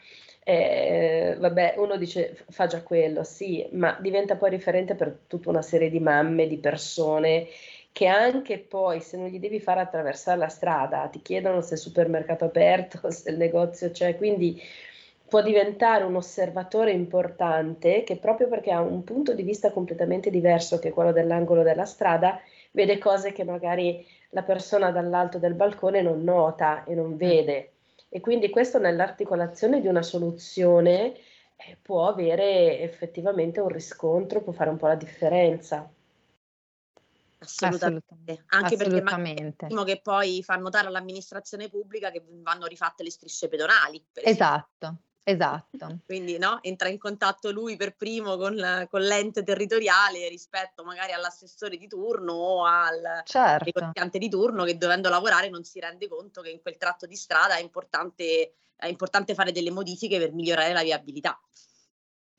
[0.44, 5.62] eh, vabbè, uno dice fa già quello, sì, ma diventa poi riferente per tutta una
[5.62, 7.48] serie di mamme, di persone
[7.96, 11.80] che anche poi se non gli devi fare attraversare la strada, ti chiedono se il
[11.80, 14.60] supermercato è aperto, se il negozio c'è, quindi
[15.26, 20.78] può diventare un osservatore importante che proprio perché ha un punto di vista completamente diverso
[20.78, 22.38] che quello dell'angolo della strada,
[22.72, 27.76] vede cose che magari la persona dall'alto del balcone non nota e non vede.
[28.10, 31.14] E quindi questo nell'articolazione di una soluzione
[31.56, 35.90] eh, può avere effettivamente un riscontro, può fare un po' la differenza.
[37.38, 38.44] Assolutamente.
[38.48, 39.66] Anche Assolutamente.
[39.66, 44.04] perché che poi fa notare all'amministrazione pubblica che vanno rifatte le strisce pedonali.
[44.14, 44.98] Esatto.
[45.28, 45.98] Esatto.
[46.06, 51.76] Quindi no, entra in contatto lui per primo con, con, l'ente territoriale rispetto magari all'assessore
[51.76, 53.64] di turno o al certo.
[53.64, 57.16] negoziante di turno che dovendo lavorare non si rende conto che in quel tratto di
[57.16, 61.36] strada è importante, è importante fare delle modifiche per migliorare la viabilità.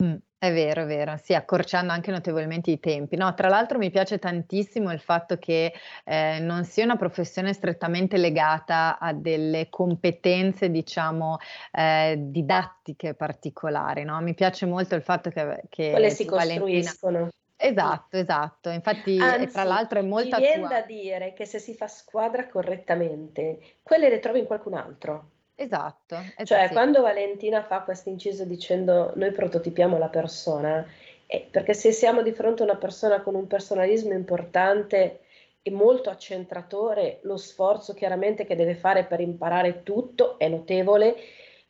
[0.04, 3.16] Mm, è vero, è vero, sì, accorciando anche notevolmente i tempi.
[3.16, 8.18] No, tra l'altro mi piace tantissimo il fatto che eh, non sia una professione strettamente
[8.18, 11.38] legata a delle competenze, diciamo,
[11.72, 14.22] eh, didattiche particolari, no?
[14.22, 17.30] Mi piace molto il fatto che, che quelle si costruiscono.
[17.60, 18.70] Esatto, esatto.
[18.70, 20.38] Infatti, Anzi, tra l'altro è molto.
[20.38, 24.76] Mi viene da dire che se si fa squadra correttamente, quelle le trovi in qualcun
[24.76, 25.30] altro.
[25.60, 26.18] Esatto.
[26.44, 26.74] Cioè, sì.
[26.74, 30.86] quando Valentina fa questo inciso dicendo noi prototipiamo la persona,
[31.26, 35.22] è perché se siamo di fronte a una persona con un personalismo importante
[35.64, 41.16] e molto accentratore, lo sforzo chiaramente che deve fare per imparare tutto è notevole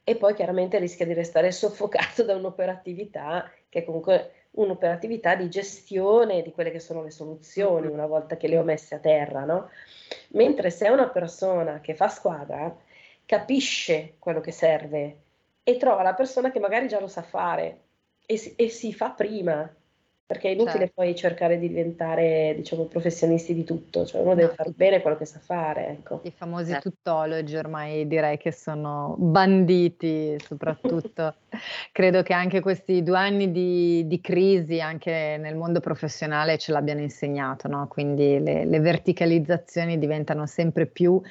[0.04, 6.42] e poi chiaramente rischia di restare soffocato da un'operatività che è comunque un'operatività di gestione
[6.42, 9.70] di quelle che sono le soluzioni una volta che le ho messe a terra, no?
[10.30, 12.76] Mentre se è una persona che fa squadra,
[13.28, 15.18] capisce quello che serve
[15.62, 17.82] e trova la persona che magari già lo sa fare
[18.26, 19.70] e si, e si fa prima,
[20.26, 20.94] perché è inutile certo.
[20.96, 25.18] poi cercare di diventare, diciamo, professionisti di tutto, cioè uno no, deve fare bene quello
[25.18, 26.22] che sa fare, ecco.
[26.24, 26.90] I famosi certo.
[26.90, 31.36] tuttologi ormai direi che sono banditi, soprattutto
[31.92, 37.02] credo che anche questi due anni di, di, crisi anche nel mondo professionale ce l'abbiano
[37.02, 37.88] insegnato, no?
[37.90, 41.22] Quindi le, le verticalizzazioni diventano sempre più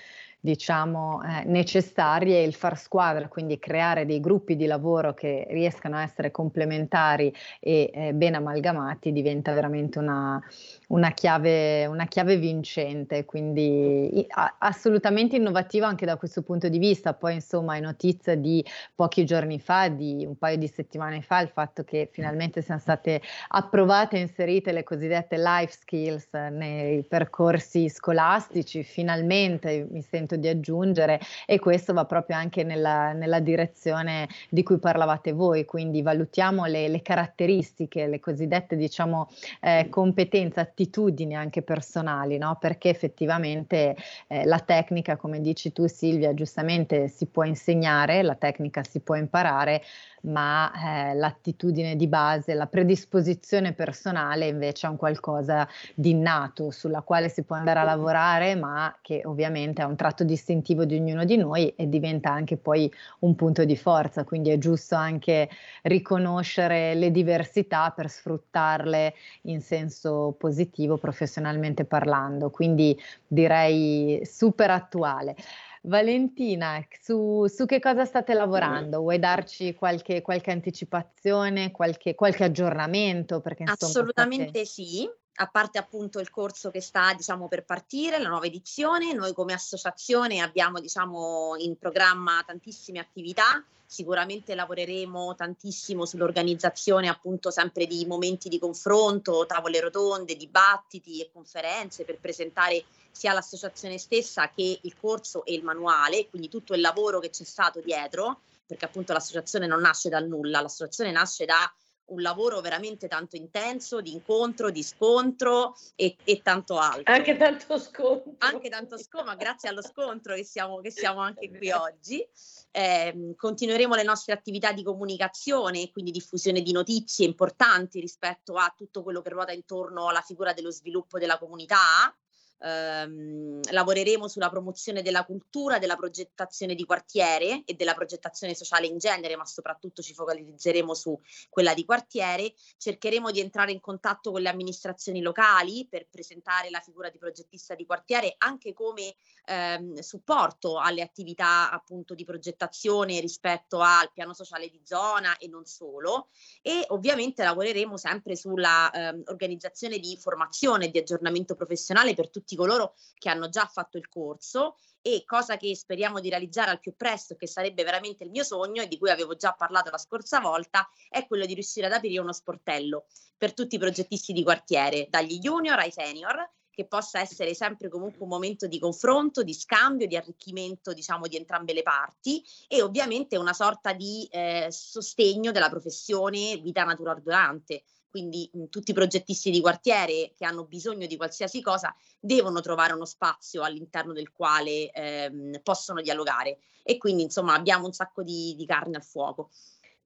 [0.47, 6.03] diciamo, eh, necessarie il far squadra, quindi creare dei gruppi di lavoro che riescano a
[6.03, 10.41] essere complementari e eh, ben amalgamati diventa veramente una,
[10.89, 14.27] una, chiave, una chiave vincente, quindi
[14.59, 17.15] assolutamente innovativa anche da questo punto di vista.
[17.15, 21.49] Poi insomma è notizia di pochi giorni fa, di un paio di settimane fa, il
[21.49, 28.85] fatto che finalmente siano state approvate e inserite le cosiddette life skills nei percorsi scolastici,
[28.85, 34.79] finalmente mi sento di aggiungere e questo va proprio anche nella, nella direzione di cui
[34.79, 39.29] parlavate voi, quindi valutiamo le, le caratteristiche, le cosiddette diciamo
[39.61, 42.59] eh, competenze, attitudini anche personali, no?
[42.61, 48.85] perché effettivamente eh, la tecnica, come dici tu Silvia, giustamente si può insegnare, la tecnica
[48.85, 49.83] si può imparare,
[50.23, 57.01] ma eh, l'attitudine di base, la predisposizione personale invece è un qualcosa di innato sulla
[57.01, 61.25] quale si può andare a lavorare, ma che ovviamente è un tratto distintivo di ognuno
[61.25, 65.49] di noi e diventa anche poi un punto di forza, quindi è giusto anche
[65.83, 70.65] riconoscere le diversità per sfruttarle in senso positivo
[70.99, 75.37] professionalmente parlando, quindi direi super attuale.
[75.83, 78.99] Valentina, su, su, che cosa state lavorando?
[78.99, 83.41] Vuoi darci qualche, qualche anticipazione, qualche, qualche, aggiornamento?
[83.41, 84.65] Perché, insomma, Assolutamente state...
[84.65, 89.33] sì, a parte appunto il corso che sta diciamo per partire, la nuova edizione, noi
[89.33, 98.05] come associazione abbiamo diciamo in programma tantissime attività, sicuramente lavoreremo tantissimo sull'organizzazione appunto sempre di
[98.07, 104.97] momenti di confronto, tavole rotonde, dibattiti e conferenze per presentare sia l'associazione stessa che il
[104.99, 109.67] corso e il manuale, quindi tutto il lavoro che c'è stato dietro, perché appunto l'associazione
[109.67, 111.73] non nasce dal nulla, l'associazione nasce da
[112.07, 117.03] un lavoro veramente tanto intenso, di incontro, di scontro e, e tanto altro.
[117.07, 118.35] Anche tanto scontro.
[118.39, 122.27] Anche tanto scontro, ma grazie allo scontro che siamo, che siamo anche qui oggi.
[122.71, 128.73] Eh, continueremo le nostre attività di comunicazione e quindi diffusione di notizie importanti rispetto a
[128.77, 132.15] tutto quello che ruota intorno alla figura dello sviluppo della comunità
[132.61, 138.99] ehm, lavoreremo sulla promozione della cultura, della progettazione di quartiere e della progettazione sociale in
[138.99, 142.55] genere, ma soprattutto ci focalizzeremo su quella di quartiere.
[142.77, 147.75] Cercheremo di entrare in contatto con le amministrazioni locali per presentare la figura di progettista
[147.75, 149.15] di quartiere anche come
[149.47, 155.65] ehm, supporto alle attività appunto di progettazione rispetto al piano sociale di zona e non
[155.65, 156.29] solo.
[156.63, 162.46] E ovviamente lavoreremo sempre sulla ehm, organizzazione di formazione e di aggiornamento professionale per tutti
[162.47, 166.81] tutti coloro che hanno già fatto il corso e cosa che speriamo di realizzare al
[166.81, 169.99] più presto, che sarebbe veramente il mio sogno e di cui avevo già parlato la
[169.99, 174.43] scorsa volta, è quello di riuscire ad aprire uno sportello per tutti i progettisti di
[174.43, 179.55] quartiere, dagli junior ai senior, che possa essere sempre comunque un momento di confronto, di
[179.55, 185.53] scambio, di arricchimento, diciamo, di entrambe le parti e ovviamente una sorta di eh, sostegno
[185.53, 187.85] della professione vita natura ordinante.
[188.17, 192.95] Quindi mh, tutti i progettisti di quartiere che hanno bisogno di qualsiasi cosa devono trovare
[192.95, 198.55] uno spazio all'interno del quale ehm, possono dialogare e quindi insomma abbiamo un sacco di,
[198.57, 199.51] di carne al fuoco.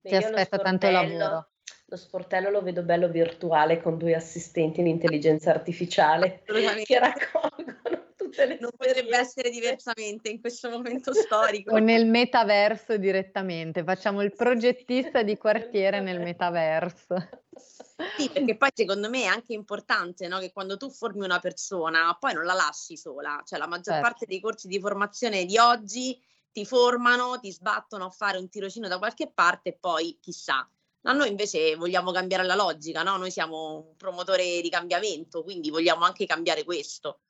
[0.02, 1.46] Ti aspetta tanto lavoro
[1.86, 6.42] lo sportello lo vedo bello virtuale con due assistenti in intelligenza artificiale
[6.84, 11.74] che raccolgono tutte le Non potrebbe essere diversamente in questo momento storico.
[11.74, 17.16] O nel metaverso direttamente, facciamo il progettista di quartiere nel metaverso.
[18.16, 20.38] Sì, perché poi secondo me è anche importante no?
[20.38, 24.08] che quando tu formi una persona, poi non la lasci sola, cioè la maggior certo.
[24.08, 26.20] parte dei corsi di formazione di oggi
[26.52, 30.68] ti formano, ti sbattono a fare un tirocino da qualche parte e poi chissà
[31.02, 33.16] a noi invece vogliamo cambiare la logica, no?
[33.16, 37.20] Noi siamo un promotore di cambiamento, quindi vogliamo anche cambiare questo.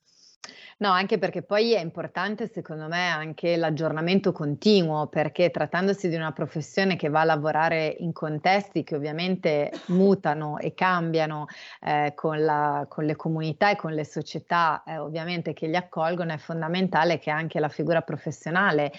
[0.78, 6.32] No, anche perché poi è importante secondo me anche l'aggiornamento continuo, perché trattandosi di una
[6.32, 11.46] professione che va a lavorare in contesti che ovviamente mutano e cambiano
[11.82, 16.32] eh, con, la, con, le comunità e con le società eh, ovviamente che li accolgono,
[16.32, 18.90] è fondamentale che anche la figura professionale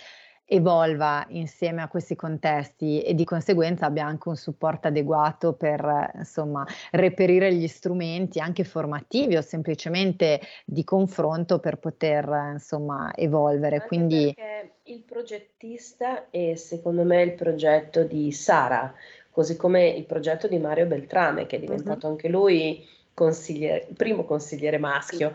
[0.53, 6.67] evolva insieme a questi contesti e di conseguenza abbia anche un supporto adeguato per insomma
[6.91, 13.75] reperire gli strumenti anche formativi o semplicemente di confronto per poter insomma evolvere.
[13.75, 14.35] Anche Quindi
[14.83, 18.93] il progettista è secondo me il progetto di Sara,
[19.29, 22.11] così come il progetto di Mario Beltrame che è diventato uh-huh.
[22.11, 25.31] anche lui consigliere, primo consigliere maschio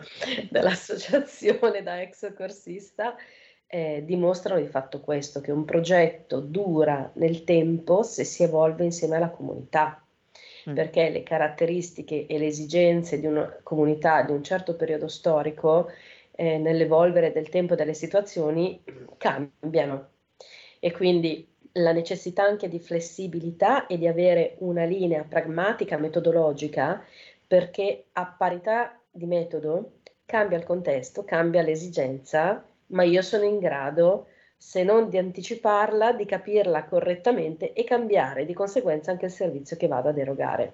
[0.51, 3.15] dell'associazione da ex corsista
[3.67, 9.17] eh, dimostrano di fatto questo, che un progetto dura nel tempo se si evolve insieme
[9.17, 10.01] alla comunità,
[10.69, 10.73] mm.
[10.73, 15.89] perché le caratteristiche e le esigenze di una comunità di un certo periodo storico
[16.31, 18.81] eh, nell'evolvere del tempo e delle situazioni
[19.17, 20.09] cambiano
[20.79, 27.03] e quindi la necessità anche di flessibilità e di avere una linea pragmatica, metodologica,
[27.45, 34.27] perché a parità di metodo cambia il contesto, cambia l'esigenza ma io sono in grado,
[34.57, 39.87] se non di anticiparla, di capirla correttamente e cambiare di conseguenza anche il servizio che
[39.87, 40.73] vado ad erogare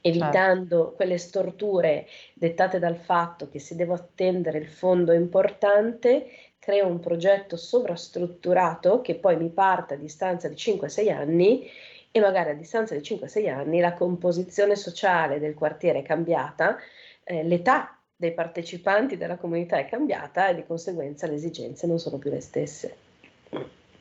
[0.00, 0.92] evitando certo.
[0.92, 6.26] quelle storture dettate dal fatto che si deve attendere il fondo importante,
[6.58, 11.68] creo un progetto sovrastrutturato che poi mi parte a distanza di 5-6 anni
[12.10, 16.76] e magari a distanza di 5-6 anni la composizione sociale del quartiere è cambiata,
[17.24, 22.18] eh, l'età dei partecipanti della comunità è cambiata e di conseguenza le esigenze non sono
[22.18, 22.96] più le stesse.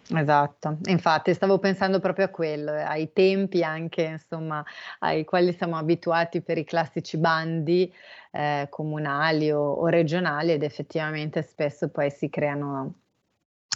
[0.10, 4.66] Esatto, infatti stavo pensando proprio a quello, eh, ai tempi anche insomma
[5.00, 7.94] ai quali siamo abituati per i classici bandi
[8.32, 12.94] eh, comunali o, o regionali ed effettivamente spesso poi si creano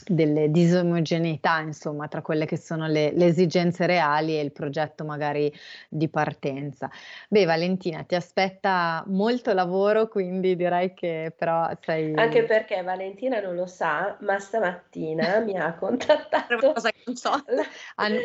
[0.06, 5.52] delle disomogeneità, insomma, tra quelle che sono le, le, esigenze reali e il progetto magari
[5.90, 6.90] di partenza.
[7.28, 12.14] Beh, Valentina, ti aspetta molto lavoro, quindi direi che però sei...
[12.16, 16.74] Anche perché Valentina non lo sa, ma stamattina mi ha contattato...
[16.74, 17.32] Cosa che non so.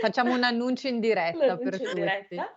[0.00, 1.94] Facciamo un annuncio in diretta annuncio per in tutti.
[1.94, 2.56] Diretta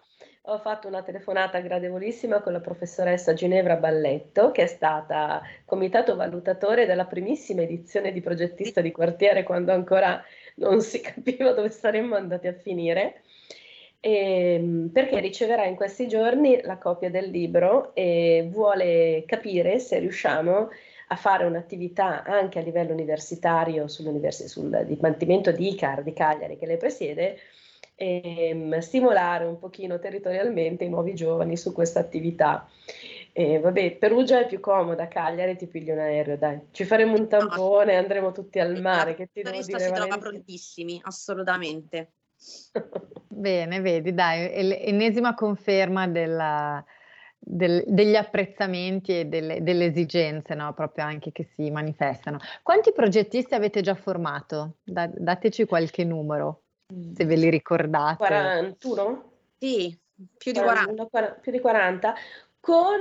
[0.51, 6.87] ho fatto una telefonata gradevolissima con la professoressa Ginevra Balletto, che è stata comitato valutatore
[6.87, 10.23] della primissima edizione di progettista di quartiere, quando ancora
[10.55, 13.21] non si capiva dove saremmo andati a finire.
[13.99, 19.99] E, ehm, perché riceverà in questi giorni la copia del libro e vuole capire se
[19.99, 20.69] riusciamo
[21.11, 24.19] a fare un'attività anche a livello universitario sul
[24.85, 27.37] Dipartimento di ICAR di Cagliari che lei presiede
[27.99, 32.65] e ehm, stimolare un pochino territorialmente i nuovi giovani su questa attività.
[33.33, 36.61] E vabbè, Perugia è più comoda, Cagliari ti pigli un aereo, dai.
[36.71, 40.99] Ci faremo un tampone, andremo tutti al mare, che ti devo dire, si trova prontissimi,
[41.03, 42.13] assolutamente.
[43.27, 44.49] Bene, vedi, dai,
[44.85, 46.83] ennesima conferma della,
[47.37, 50.73] del, degli apprezzamenti e delle, delle esigenze, no?
[50.73, 52.39] proprio anche che si manifestano.
[52.63, 54.77] Quanti progettisti avete già formato?
[54.83, 56.63] Da, dateci qualche numero
[57.13, 58.17] se ve li ricordate.
[58.17, 59.31] 41?
[59.57, 59.97] Sì,
[60.37, 61.05] più di 40.
[61.05, 61.39] 40.
[61.39, 62.15] Più di 40.
[62.59, 62.99] Con,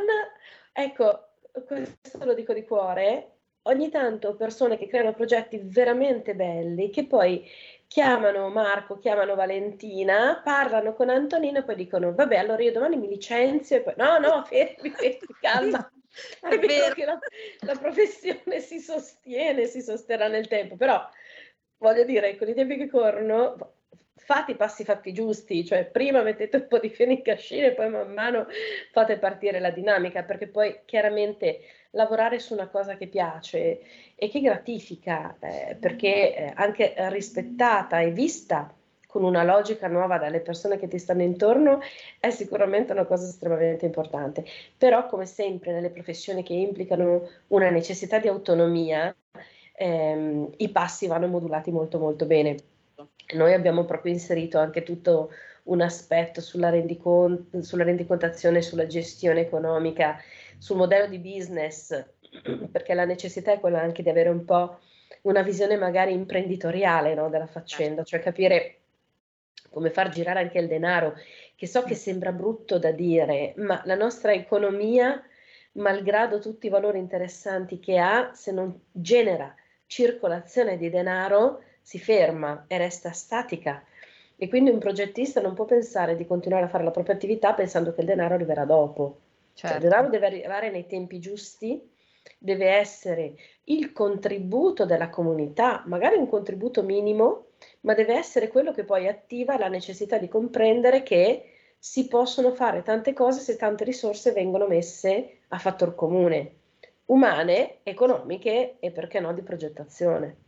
[0.73, 1.29] ecco,
[1.67, 7.49] questo lo dico di cuore, ogni tanto persone che creano progetti veramente belli, che poi
[7.87, 13.09] chiamano Marco, chiamano Valentina, parlano con Antonino e poi dicono, vabbè, allora io domani mi
[13.09, 15.91] licenzio e poi, no, no, fermi, fermi, calma.
[16.41, 17.19] È vero che la,
[17.61, 21.07] la professione si sostiene, si sosterrà nel tempo, però
[21.79, 23.57] voglio dire, con i tempi che corrono,
[24.19, 27.73] fate i passi fatti giusti, cioè prima mettete un po' di fieno in cascina e
[27.73, 28.47] poi man mano
[28.93, 31.61] fate partire la dinamica, perché poi chiaramente
[31.93, 33.81] lavorare su una cosa che piace
[34.15, 38.73] e che gratifica, eh, perché eh, anche rispettata e vista
[39.07, 41.81] con una logica nuova dalle persone che ti stanno intorno
[42.21, 44.45] è sicuramente una cosa estremamente importante.
[44.77, 49.15] Però, come sempre, nelle professioni che implicano una necessità di autonomia,
[49.73, 52.68] ehm, i passi vanno modulati molto molto bene.
[53.35, 55.31] Noi abbiamo proprio inserito anche tutto
[55.65, 60.19] un aspetto sulla, rendicont- sulla rendicontazione, sulla gestione economica,
[60.57, 61.93] sul modello di business,
[62.73, 64.81] perché la necessità è quella anche di avere un po'
[65.23, 68.81] una visione magari imprenditoriale no, della faccenda, cioè capire
[69.71, 71.15] come far girare anche il denaro,
[71.55, 75.23] che so che sembra brutto da dire, ma la nostra economia,
[75.73, 79.55] malgrado tutti i valori interessanti che ha, se non genera
[79.87, 83.83] circolazione di denaro, si ferma e resta statica.
[84.37, 87.95] E quindi un progettista non può pensare di continuare a fare la propria attività pensando
[87.95, 89.21] che il denaro arriverà dopo.
[89.55, 89.69] Certo.
[89.69, 91.91] Cioè, il denaro deve arrivare nei tempi giusti,
[92.37, 98.85] deve essere il contributo della comunità, magari un contributo minimo, ma deve essere quello che
[98.85, 104.33] poi attiva la necessità di comprendere che si possono fare tante cose se tante risorse
[104.33, 106.57] vengono messe a fattor comune,
[107.07, 110.48] umane, economiche e perché no di progettazione.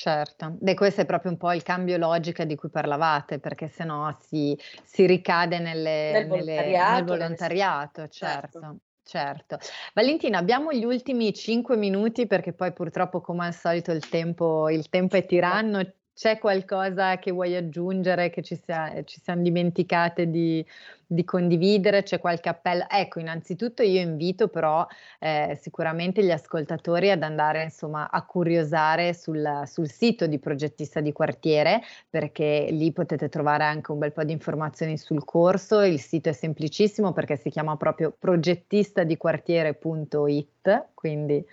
[0.00, 3.84] Certo, e questo è proprio un po' il cambio logica di cui parlavate, perché se
[3.84, 8.60] no si, si ricade nelle, nel volontariato, nel volontariato certo.
[8.60, 8.76] certo.
[9.02, 9.58] Certo.
[9.92, 14.88] Valentina, abbiamo gli ultimi cinque minuti perché poi purtroppo come al solito il tempo, il
[14.88, 15.84] tempo è tiranno,
[16.14, 20.64] c'è qualcosa che vuoi aggiungere, che ci, sia, ci siamo dimenticate di,
[21.10, 22.02] di, condividere?
[22.02, 22.86] C'è qualche appello?
[22.88, 24.86] Ecco, innanzitutto io invito però
[25.18, 31.12] eh, sicuramente gli ascoltatori ad andare insomma a curiosare sul, sul, sito di progettista di
[31.12, 35.80] quartiere perché lì potete trovare anche un bel po' di informazioni sul corso.
[35.80, 41.44] Il sito è semplicissimo perché si chiama proprio progettistadiquartiere.it, quindi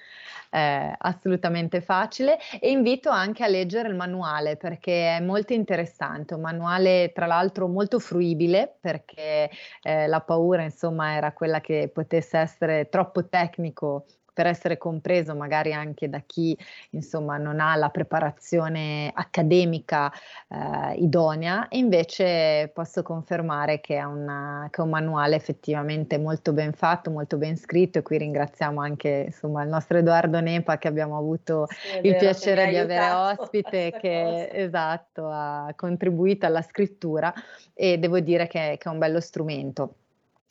[0.50, 6.42] eh, assolutamente facile e invito anche a leggere il manuale perché è molto interessante, un
[6.42, 9.47] manuale tra l'altro molto fruibile perché
[9.82, 14.06] eh, la paura insomma era quella che potesse essere troppo tecnico
[14.38, 16.56] per essere compreso magari anche da chi
[16.92, 20.14] insomma non ha la preparazione accademica
[20.48, 26.54] eh, idonea e invece posso confermare che è, una, che è, un manuale effettivamente molto
[26.54, 30.88] ben fatto, molto ben scritto e qui ringraziamo anche insomma il nostro Edoardo Nepa che
[30.88, 33.10] abbiamo avuto sì, il vero, piacere di avere
[33.42, 37.34] ospite che esatto ha contribuito alla scrittura
[37.74, 39.96] e devo dire che, che è un bello strumento.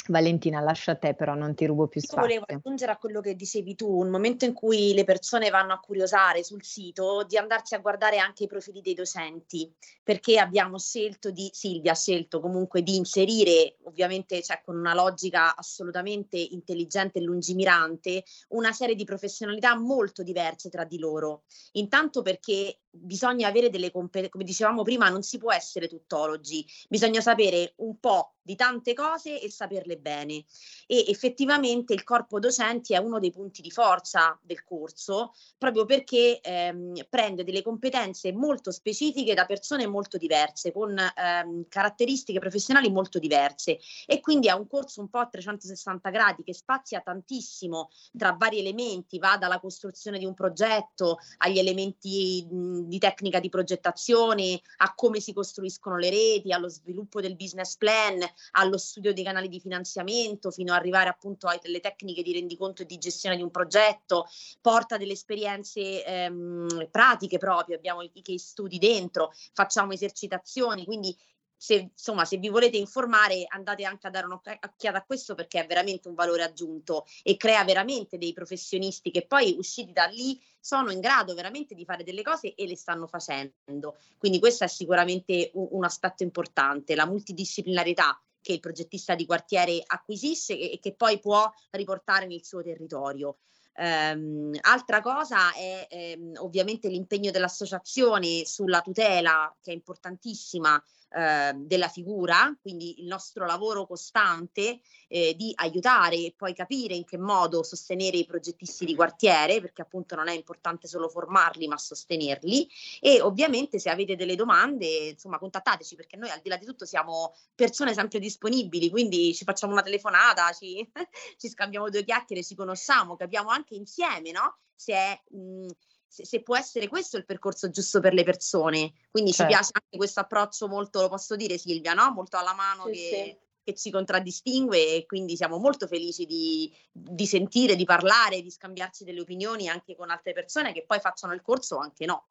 [0.09, 2.21] Valentina, lascia a te, però non ti rubo più spazio.
[2.21, 5.73] Io volevo aggiungere a quello che dicevi tu, un momento in cui le persone vanno
[5.73, 10.79] a curiosare sul sito, di andarsi a guardare anche i profili dei docenti, perché abbiamo
[10.79, 17.19] scelto di, Silvia ha scelto comunque di inserire, ovviamente cioè, con una logica assolutamente intelligente
[17.19, 21.43] e lungimirante, una serie di professionalità molto diverse tra di loro.
[21.73, 27.21] Intanto perché bisogna avere delle competenze, come dicevamo prima, non si può essere tuttologi, bisogna
[27.21, 30.45] sapere un po' di tante cose e saperle bene.
[30.87, 36.41] E effettivamente il corpo docenti è uno dei punti di forza del corso, proprio perché
[36.41, 43.19] ehm, prende delle competenze molto specifiche da persone molto diverse, con ehm, caratteristiche professionali molto
[43.19, 43.81] diverse.
[44.07, 48.61] E quindi è un corso un po' a 360 gradi che spazia tantissimo tra vari
[48.61, 54.95] elementi, va dalla costruzione di un progetto agli elementi mh, di tecnica di progettazione, a
[54.95, 58.19] come si costruiscono le reti, allo sviluppo del business plan,
[58.53, 62.87] allo studio dei canali di finanziamento, fino ad arrivare appunto alle tecniche di rendiconto e
[62.87, 64.27] di gestione di un progetto,
[64.61, 71.17] porta delle esperienze ehm, pratiche proprio, abbiamo i case studi dentro, facciamo esercitazioni, quindi
[71.57, 75.67] se, insomma, se vi volete informare andate anche a dare un'occhiata a questo perché è
[75.67, 80.91] veramente un valore aggiunto e crea veramente dei professionisti che poi usciti da lì sono
[80.91, 83.97] in grado veramente di fare delle cose e le stanno facendo.
[84.19, 89.83] Quindi questo è sicuramente un, un aspetto importante, la multidisciplinarità che il progettista di quartiere
[89.85, 93.39] acquisisce e, e che poi può riportare nel suo territorio.
[93.79, 101.89] Um, altra cosa è um, ovviamente l'impegno dell'associazione sulla tutela, che è importantissima, eh, della
[101.89, 107.63] figura, quindi il nostro lavoro costante eh, di aiutare e poi capire in che modo
[107.63, 112.69] sostenere i progettisti di quartiere, perché appunto non è importante solo formarli ma sostenerli
[113.01, 116.85] e ovviamente se avete delle domande insomma contattateci perché noi al di là di tutto
[116.85, 120.91] siamo persone sempre disponibili, quindi ci facciamo una telefonata, ci,
[121.39, 124.59] ci scambiamo due chiacchiere, ci conosciamo, capiamo anche insieme no?
[124.75, 125.23] se è...
[125.31, 125.69] Mh,
[126.07, 128.93] se, se, può essere questo il percorso giusto per le persone.
[129.11, 129.53] Quindi certo.
[129.53, 132.13] ci piace anche questo approccio molto, lo posso dire Silvia, no?
[132.13, 133.37] molto alla mano sì, che, sì.
[133.65, 139.05] che, ci contraddistingue e quindi siamo molto felici di, di, sentire, di parlare, di scambiarci
[139.05, 142.29] delle opinioni anche con altre persone che poi facciano il corso o anche no.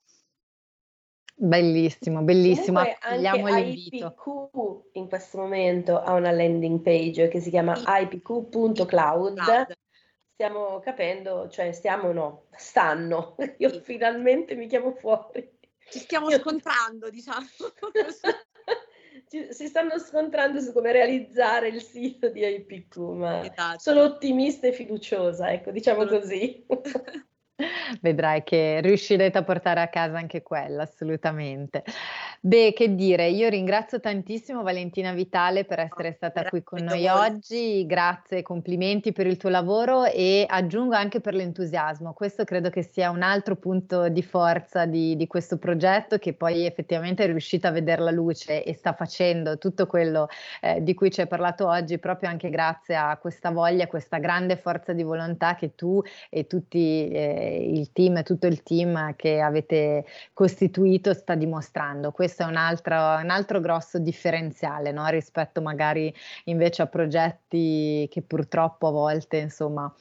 [1.38, 2.80] Bellissimo, bellissimo.
[2.80, 4.08] Accogliamo l'invito.
[4.08, 9.40] IPQ in questo momento ha una landing page che si chiama ipq.cloud
[10.36, 15.50] stiamo capendo, cioè stiamo no, stanno, io finalmente mi chiamo fuori.
[15.90, 17.48] Ci stiamo scontrando, diciamo.
[19.50, 23.80] si stanno scontrando su come realizzare il sito di IPQ, ma esatto.
[23.80, 26.66] sono ottimista e fiduciosa, ecco, diciamo così.
[28.02, 31.84] Vedrai che riuscirete a portare a casa anche quella, assolutamente.
[32.42, 37.86] Beh, che dire, io ringrazio tantissimo Valentina Vitale per essere stata qui con noi oggi,
[37.86, 42.14] grazie, complimenti per il tuo lavoro e aggiungo anche per l'entusiasmo.
[42.14, 46.66] Questo credo che sia un altro punto di forza di, di questo progetto che poi
[46.66, 50.28] effettivamente è riuscita a vedere la luce e sta facendo tutto quello
[50.62, 54.58] eh, di cui ci hai parlato oggi proprio anche grazie a questa voglia, questa grande
[54.58, 60.06] forza di volontà che tu e tutti eh, il team, tutto il team che avete
[60.34, 62.12] costituito sta dimostrando.
[62.12, 65.08] Questo è un altro, un altro grosso differenziale no?
[65.08, 66.14] rispetto magari
[66.46, 69.94] invece a progetti che purtroppo a volte insomma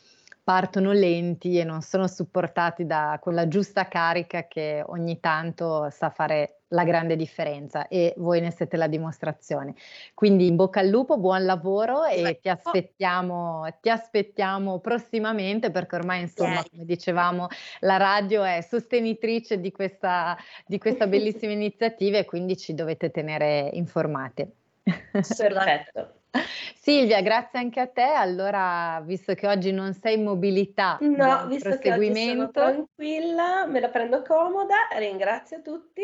[0.45, 6.64] partono lenti e non sono supportati da quella giusta carica che ogni tanto sa fare
[6.75, 9.75] la grande differenza e voi ne siete la dimostrazione.
[10.13, 16.23] Quindi in bocca al lupo, buon lavoro e ti aspettiamo, ti aspettiamo prossimamente perché ormai
[16.23, 17.47] insomma come dicevamo
[17.81, 23.71] la radio è sostenitrice di questa, di questa bellissima iniziativa e quindi ci dovete tenere
[23.73, 24.51] informate.
[24.83, 26.23] Perfetto.
[26.75, 28.03] Silvia, grazie anche a te.
[28.03, 33.81] Allora, visto che oggi non sei in mobilità, no, visto che oggi sono tranquilla, me
[33.81, 36.03] la prendo comoda, ringrazio tutti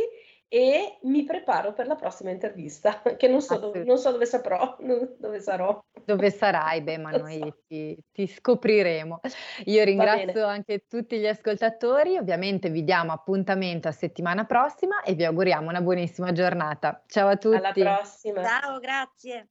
[0.53, 4.77] e mi preparo per la prossima intervista, che non so, dove, non so dove saprò,
[5.17, 5.81] dove sarò.
[6.05, 6.83] Dove sarai?
[6.83, 9.21] Beh, ma noi ti, ti scopriremo.
[9.67, 15.25] Io ringrazio anche tutti gli ascoltatori, ovviamente vi diamo appuntamento a settimana prossima e vi
[15.25, 17.05] auguriamo una buonissima giornata.
[17.07, 17.55] Ciao a tutti.
[17.55, 18.43] Alla prossima.
[18.43, 19.51] Ciao, grazie.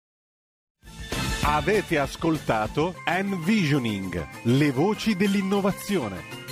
[1.46, 6.49] Avete ascoltato Envisioning, le voci dell'innovazione